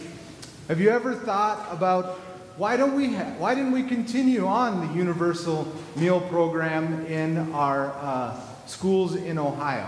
Have 0.67 0.81
you 0.81 0.89
ever 0.89 1.13
thought 1.13 1.67
about 1.71 2.19
why 2.57 2.75
don't 2.75 2.95
we 2.95 3.13
ha- 3.13 3.35
why 3.37 3.53
didn't 3.53 3.73
we 3.73 3.83
continue 3.83 4.47
on 4.47 4.87
the 4.87 4.93
universal 4.95 5.71
meal 5.95 6.21
program 6.21 7.05
in 7.05 7.53
our 7.53 7.93
uh, 8.01 8.39
schools 8.65 9.13
in 9.13 9.37
Ohio. 9.37 9.87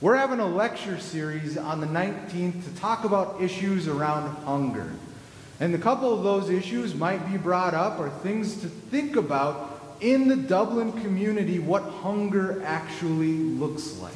We're 0.00 0.16
having 0.16 0.40
a 0.40 0.46
lecture 0.46 0.98
series 0.98 1.56
on 1.56 1.80
the 1.80 1.86
19th 1.86 2.64
to 2.64 2.80
talk 2.80 3.04
about 3.04 3.40
issues 3.40 3.86
around 3.86 4.28
hunger. 4.44 4.92
And 5.60 5.72
a 5.72 5.78
couple 5.78 6.12
of 6.12 6.24
those 6.24 6.50
issues 6.50 6.96
might 6.96 7.30
be 7.30 7.38
brought 7.38 7.74
up 7.74 8.00
or 8.00 8.10
things 8.10 8.60
to 8.60 8.66
think 8.66 9.14
about 9.14 9.96
in 10.00 10.26
the 10.26 10.36
Dublin 10.36 10.90
community 11.00 11.60
what 11.60 11.84
hunger 11.84 12.60
actually 12.64 13.34
looks 13.36 13.98
like. 13.98 14.12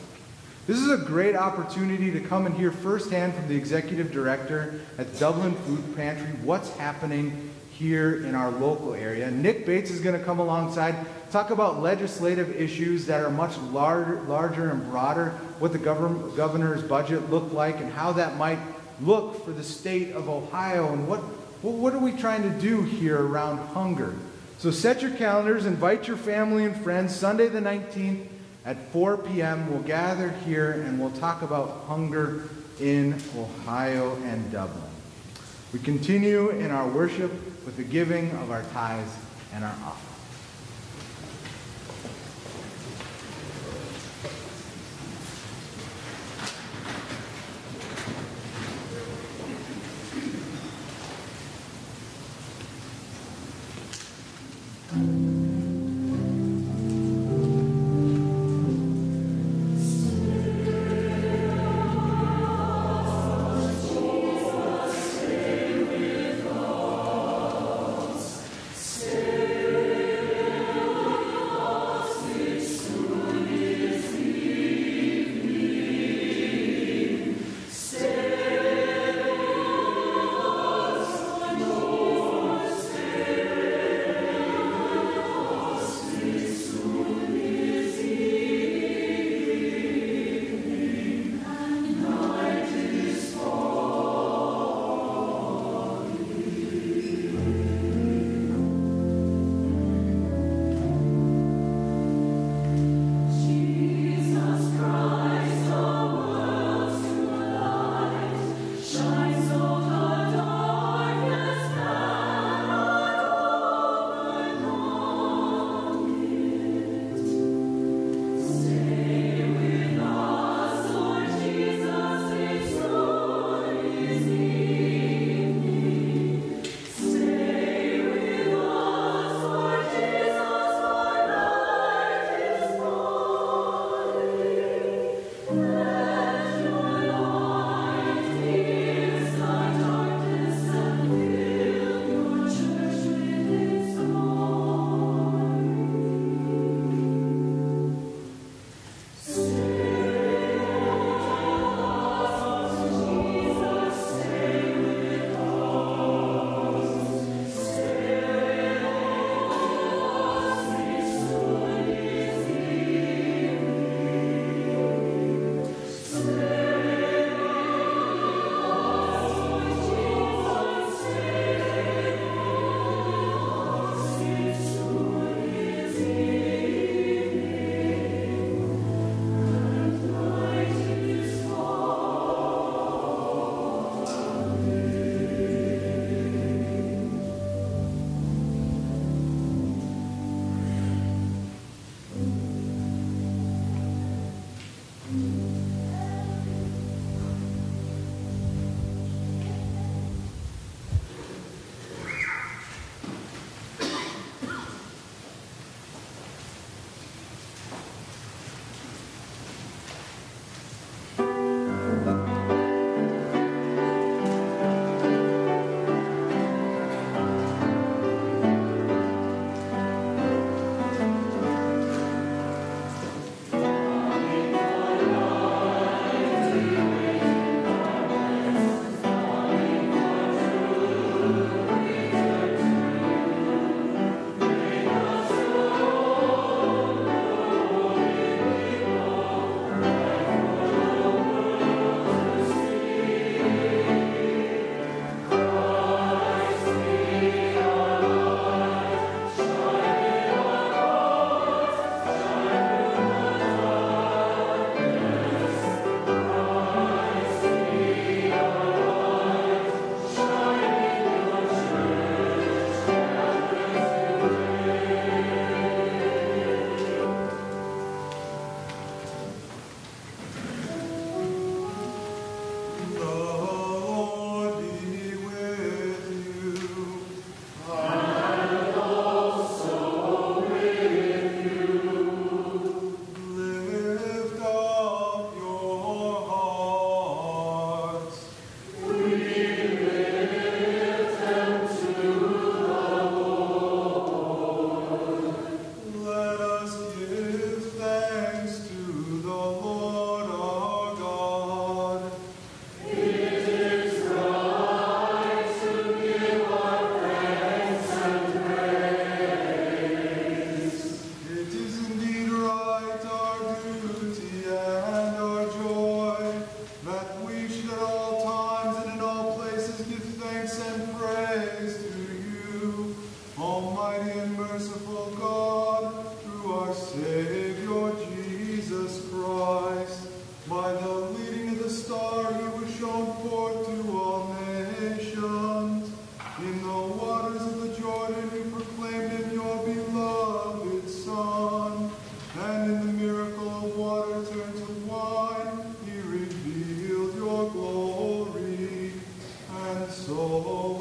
This 0.70 0.78
is 0.78 0.90
a 0.92 0.98
great 0.98 1.34
opportunity 1.34 2.12
to 2.12 2.20
come 2.20 2.46
and 2.46 2.54
hear 2.54 2.70
firsthand 2.70 3.34
from 3.34 3.48
the 3.48 3.56
executive 3.56 4.12
director 4.12 4.80
at 4.98 5.18
Dublin 5.18 5.52
Food 5.52 5.96
Pantry 5.96 6.30
what's 6.44 6.70
happening 6.76 7.50
here 7.72 8.24
in 8.24 8.36
our 8.36 8.52
local 8.52 8.94
area. 8.94 9.28
Nick 9.32 9.66
Bates 9.66 9.90
is 9.90 9.98
going 9.98 10.16
to 10.16 10.24
come 10.24 10.38
alongside, 10.38 10.94
talk 11.32 11.50
about 11.50 11.82
legislative 11.82 12.54
issues 12.54 13.04
that 13.06 13.20
are 13.20 13.30
much 13.30 13.58
larger, 13.72 14.20
larger 14.28 14.70
and 14.70 14.88
broader, 14.92 15.30
what 15.58 15.72
the 15.72 15.78
governor, 15.78 16.28
governor's 16.36 16.84
budget 16.84 17.28
looked 17.30 17.52
like, 17.52 17.80
and 17.80 17.92
how 17.92 18.12
that 18.12 18.36
might 18.36 18.60
look 19.00 19.44
for 19.44 19.50
the 19.50 19.64
state 19.64 20.12
of 20.12 20.28
Ohio, 20.28 20.92
and 20.92 21.08
what, 21.08 21.18
what 21.62 21.92
are 21.94 21.98
we 21.98 22.12
trying 22.12 22.44
to 22.44 22.60
do 22.60 22.82
here 22.82 23.20
around 23.20 23.58
hunger. 23.74 24.14
So 24.58 24.70
set 24.70 25.02
your 25.02 25.10
calendars, 25.16 25.66
invite 25.66 26.06
your 26.06 26.16
family 26.16 26.64
and 26.64 26.80
friends. 26.80 27.12
Sunday 27.12 27.48
the 27.48 27.58
19th 27.58 28.28
at 28.70 28.92
4 28.92 29.18
p.m., 29.18 29.68
we'll 29.68 29.82
gather 29.82 30.28
here 30.46 30.84
and 30.86 31.00
we'll 31.00 31.10
talk 31.10 31.42
about 31.42 31.86
hunger 31.88 32.44
in 32.78 33.20
Ohio 33.36 34.14
and 34.22 34.52
Dublin. 34.52 34.80
We 35.72 35.80
continue 35.80 36.50
in 36.50 36.70
our 36.70 36.86
worship 36.86 37.32
with 37.66 37.76
the 37.76 37.82
giving 37.82 38.30
of 38.36 38.52
our 38.52 38.62
tithes 38.72 39.12
and 39.52 39.64
our 39.64 39.74
offerings. 39.84 40.09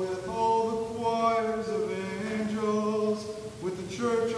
with 0.10 0.28
all 0.28 0.70
the 0.70 0.86
choirs 0.96 1.68
of 1.68 1.92
angels, 2.32 3.26
with 3.62 3.78
the 3.78 3.96
church 3.96 4.34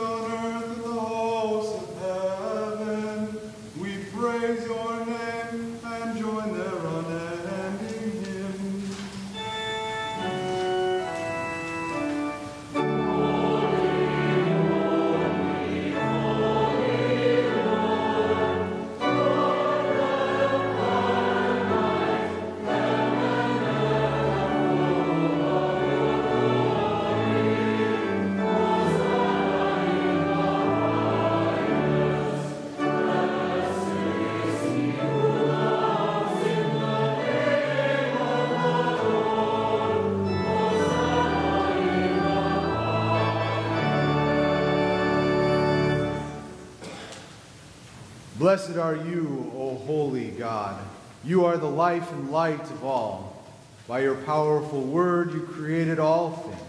Blessed 48.52 48.76
are 48.76 48.98
you, 48.98 49.50
O 49.56 49.76
holy 49.76 50.32
God. 50.32 50.78
You 51.24 51.46
are 51.46 51.56
the 51.56 51.70
life 51.70 52.12
and 52.12 52.32
light 52.32 52.60
of 52.60 52.84
all. 52.84 53.46
By 53.88 54.02
your 54.02 54.16
powerful 54.16 54.82
word, 54.82 55.32
you 55.32 55.40
created 55.40 56.00
all 56.00 56.32
things. 56.32 56.62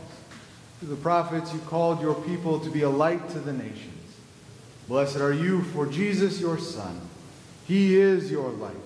Through 0.78 0.90
the 0.90 1.02
prophets, 1.02 1.52
you 1.52 1.58
called 1.58 2.00
your 2.00 2.14
people 2.14 2.60
to 2.60 2.70
be 2.70 2.82
a 2.82 2.88
light 2.88 3.28
to 3.30 3.40
the 3.40 3.52
nations. 3.52 4.14
Blessed 4.86 5.16
are 5.16 5.32
you 5.32 5.62
for 5.62 5.86
Jesus, 5.86 6.40
your 6.40 6.56
Son. 6.56 7.00
He 7.66 7.98
is 7.98 8.30
your 8.30 8.50
light, 8.50 8.76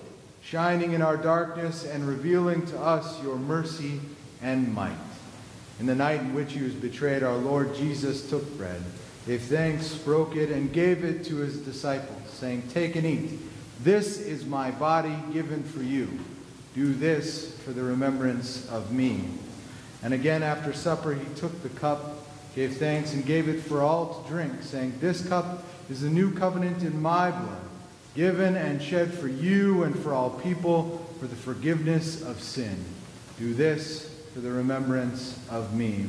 shining 0.41 0.93
in 0.93 1.03
our 1.03 1.17
darkness 1.17 1.85
and 1.85 2.07
revealing 2.07 2.65
to 2.65 2.79
us 2.79 3.21
your 3.21 3.35
mercy 3.35 4.01
and 4.41 4.73
might. 4.73 4.97
In 5.79 5.85
the 5.85 5.93
night 5.93 6.21
in 6.21 6.33
which 6.33 6.53
he 6.53 6.63
was 6.63 6.73
betrayed, 6.73 7.21
our 7.21 7.37
Lord 7.37 7.75
Jesus 7.75 8.27
took 8.27 8.57
bread, 8.57 8.81
gave 9.27 9.41
thanks, 9.41 9.93
broke 9.93 10.37
it, 10.37 10.49
and 10.51 10.71
gave 10.71 11.03
it 11.03 11.25
to 11.25 11.35
his 11.35 11.57
disciples, 11.57 12.31
saying, 12.31 12.63
Take 12.73 12.95
and 12.95 13.05
eat. 13.05 13.31
This 13.83 14.19
is 14.19 14.45
my 14.45 14.71
body 14.71 15.15
given 15.33 15.63
for 15.63 15.83
you. 15.83 16.07
Do 16.73 16.93
this 16.93 17.53
for 17.59 17.71
the 17.71 17.83
remembrance 17.83 18.67
of 18.69 18.93
me. 18.93 19.25
And 20.01 20.13
again, 20.13 20.43
after 20.43 20.71
supper, 20.71 21.13
he 21.13 21.25
took 21.35 21.61
the 21.61 21.69
cup, 21.69 22.25
gave 22.55 22.77
thanks, 22.77 23.13
and 23.13 23.25
gave 23.25 23.49
it 23.49 23.59
for 23.59 23.81
all 23.81 24.23
to 24.23 24.29
drink, 24.29 24.63
saying, 24.63 24.93
This 25.01 25.27
cup 25.27 25.65
is 25.89 26.01
the 26.01 26.09
new 26.09 26.33
covenant 26.33 26.81
in 26.83 27.01
my 27.01 27.29
blood, 27.29 27.61
given 28.15 28.55
and 28.55 28.81
shed 28.81 29.13
for 29.13 29.27
you 29.27 29.83
and 29.83 29.97
for 29.99 30.13
all 30.13 30.29
people 30.29 31.05
for 31.19 31.27
the 31.27 31.35
forgiveness 31.35 32.21
of 32.21 32.41
sin. 32.41 32.77
Do 33.37 33.53
this 33.53 34.09
for 34.33 34.39
the 34.39 34.51
remembrance 34.51 35.37
of 35.49 35.75
me. 35.75 36.05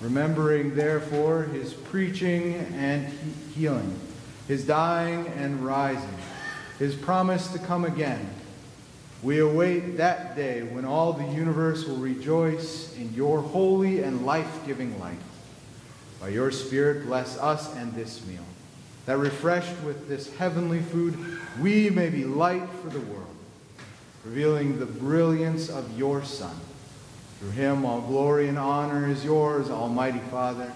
Remembering, 0.00 0.74
therefore, 0.74 1.44
his 1.44 1.72
preaching 1.72 2.56
and 2.74 3.06
healing, 3.54 3.98
his 4.48 4.66
dying 4.66 5.26
and 5.28 5.64
rising, 5.64 6.18
his 6.78 6.94
promise 6.94 7.48
to 7.52 7.58
come 7.58 7.84
again, 7.84 8.28
we 9.22 9.38
await 9.38 9.96
that 9.96 10.36
day 10.36 10.62
when 10.62 10.84
all 10.84 11.14
the 11.14 11.24
universe 11.24 11.86
will 11.86 11.96
rejoice 11.96 12.94
in 12.96 13.14
your 13.14 13.40
holy 13.40 14.02
and 14.02 14.26
life 14.26 14.66
giving 14.66 14.98
light. 15.00 15.16
By 16.20 16.28
your 16.28 16.50
Spirit, 16.50 17.06
bless 17.06 17.38
us 17.38 17.74
and 17.76 17.94
this 17.94 18.26
meal, 18.26 18.44
that 19.06 19.16
refreshed 19.16 19.80
with 19.82 20.08
this 20.08 20.34
heavenly 20.36 20.80
food, 20.80 21.16
we 21.60 21.88
may 21.88 22.10
be 22.10 22.24
light 22.24 22.68
for 22.82 22.90
the 22.90 23.00
world, 23.00 23.34
revealing 24.24 24.78
the 24.78 24.86
brilliance 24.86 25.70
of 25.70 25.96
your 25.96 26.22
Son 26.24 26.54
through 27.38 27.50
him, 27.50 27.84
all 27.84 28.00
glory 28.00 28.48
and 28.48 28.58
honor 28.58 29.08
is 29.08 29.24
yours, 29.24 29.70
Almighty 29.70 30.20
Father, 30.30 30.72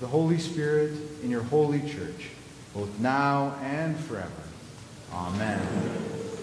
the 0.00 0.06
Holy 0.06 0.38
Spirit, 0.38 0.92
in 1.22 1.30
your 1.30 1.42
holy 1.42 1.80
church, 1.80 2.30
both 2.74 2.98
now 2.98 3.56
and 3.62 3.98
forever. 3.98 4.30
Amen. 5.12 5.60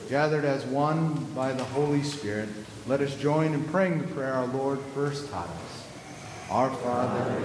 Gathered 0.10 0.46
as 0.46 0.66
one 0.66 1.14
by 1.34 1.54
the 1.54 1.64
Holy 1.64 2.04
Spirit, 2.04 2.50
let 2.88 3.02
us 3.02 3.16
join 3.16 3.54
in 3.54 3.64
praying 3.66 4.02
the 4.02 4.08
prayer 4.08 4.34
our 4.34 4.48
Lord 4.48 4.80
first 4.94 5.30
taught 5.30 5.48
us. 5.48 5.88
Our 6.50 6.70
Father, 6.70 7.40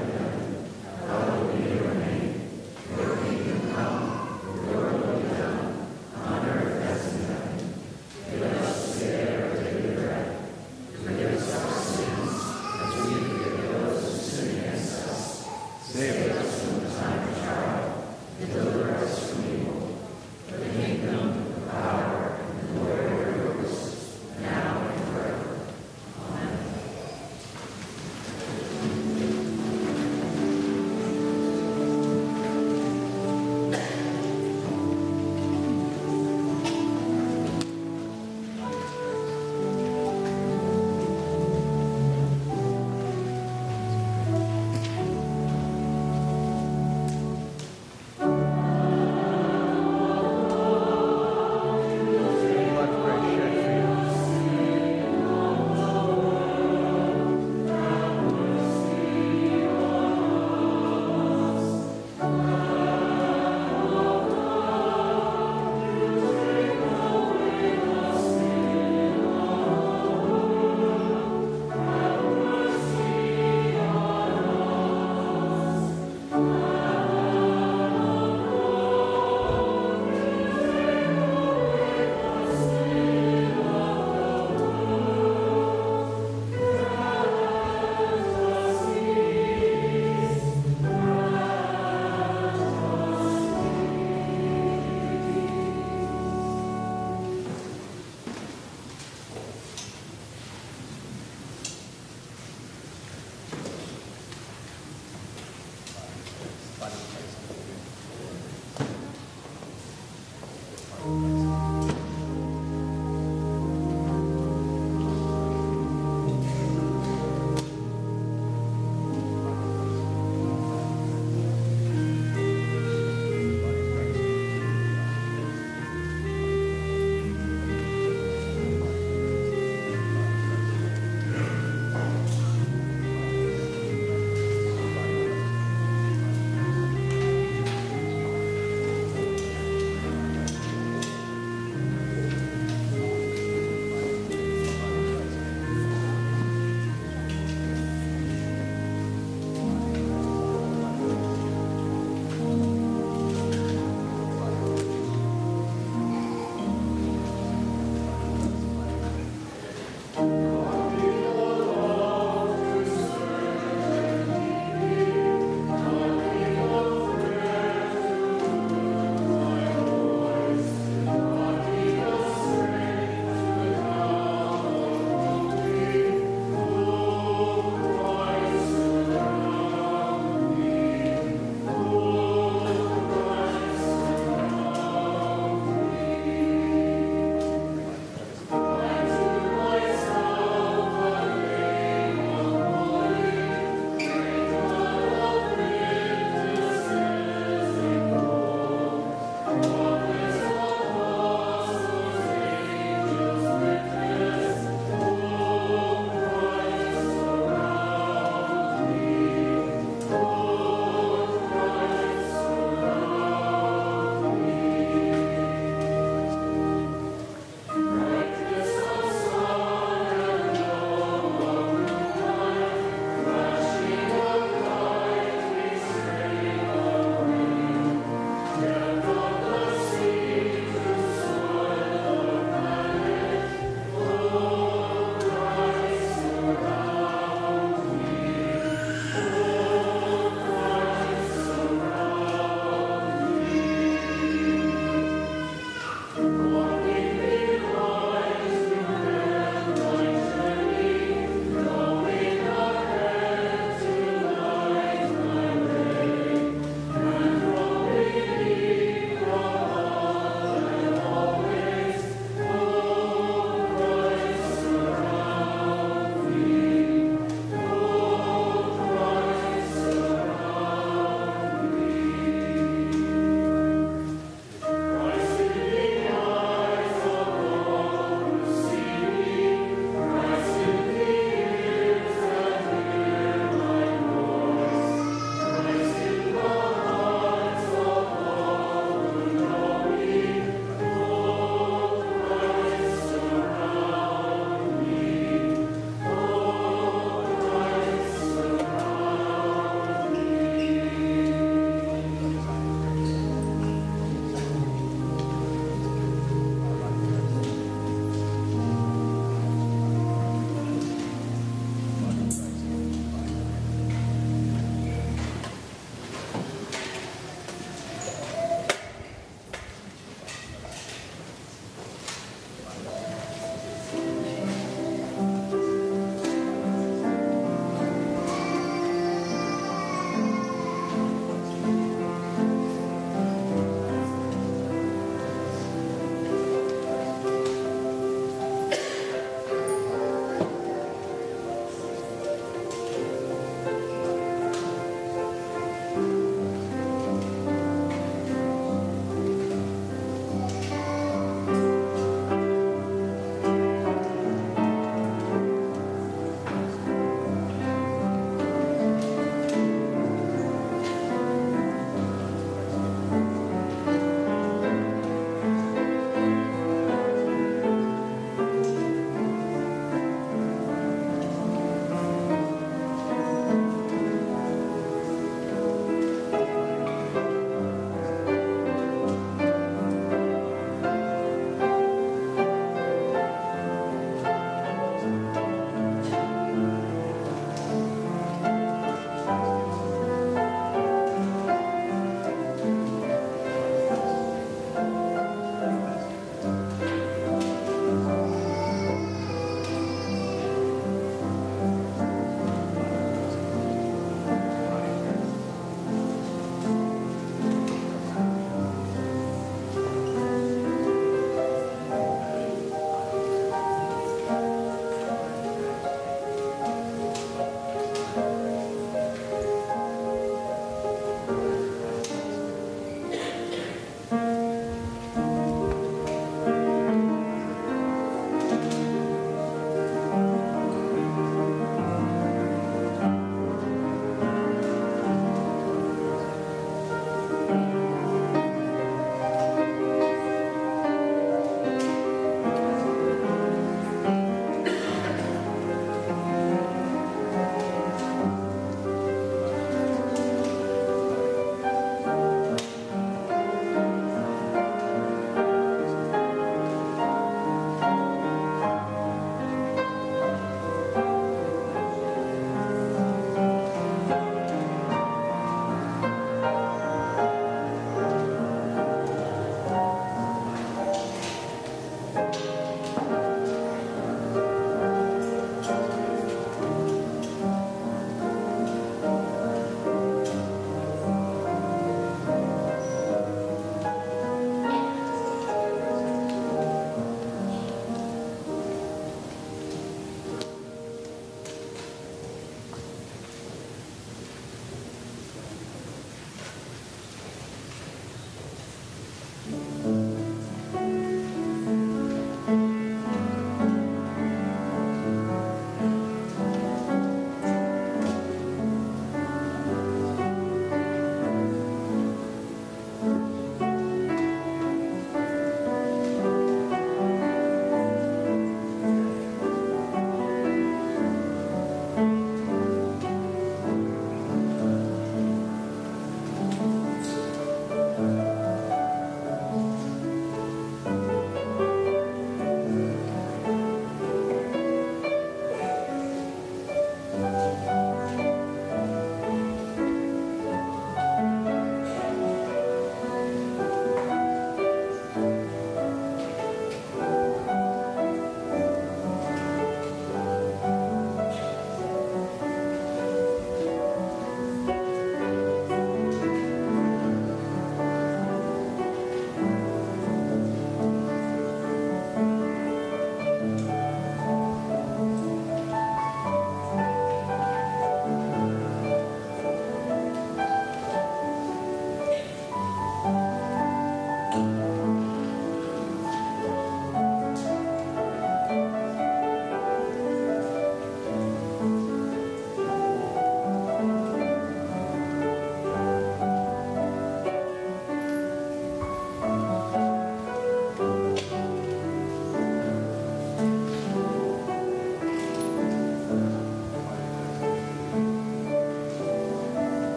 hallowed 1.07 1.57
be 1.57 1.71
your 1.75 1.95
name. 1.95 2.51
Your 2.97 3.17
kingdom 3.17 3.48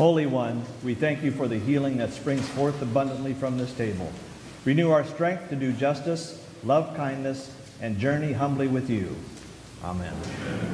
Holy 0.00 0.24
One, 0.24 0.64
we 0.82 0.94
thank 0.94 1.22
you 1.22 1.30
for 1.30 1.46
the 1.46 1.58
healing 1.58 1.98
that 1.98 2.14
springs 2.14 2.48
forth 2.48 2.80
abundantly 2.80 3.34
from 3.34 3.58
this 3.58 3.70
table. 3.74 4.10
Renew 4.64 4.90
our 4.90 5.04
strength 5.04 5.50
to 5.50 5.56
do 5.56 5.74
justice, 5.74 6.42
love 6.64 6.96
kindness, 6.96 7.54
and 7.82 7.98
journey 7.98 8.32
humbly 8.32 8.66
with 8.66 8.88
you. 8.88 9.14
Amen. 9.84 10.14
We 10.18 10.69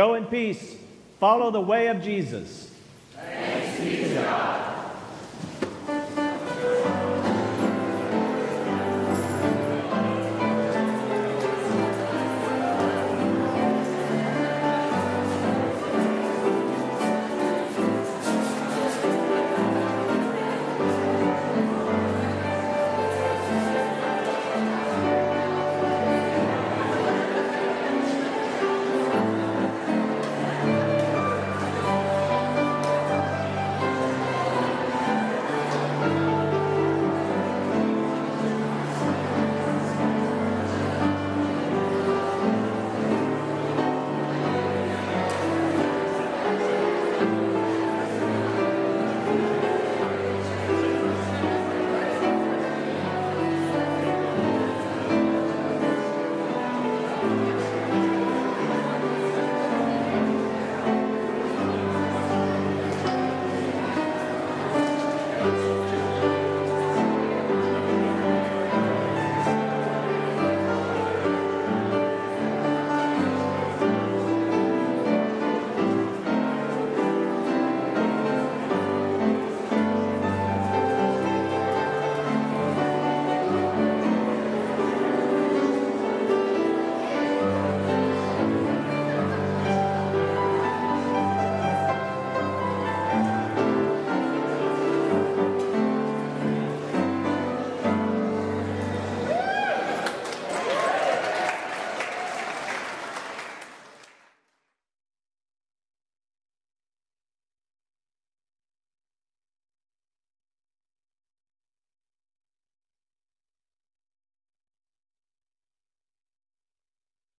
Go 0.00 0.14
in 0.14 0.24
peace. 0.24 0.76
Follow 1.18 1.50
the 1.50 1.60
way 1.60 1.88
of 1.88 2.02
Jesus. 2.02 2.69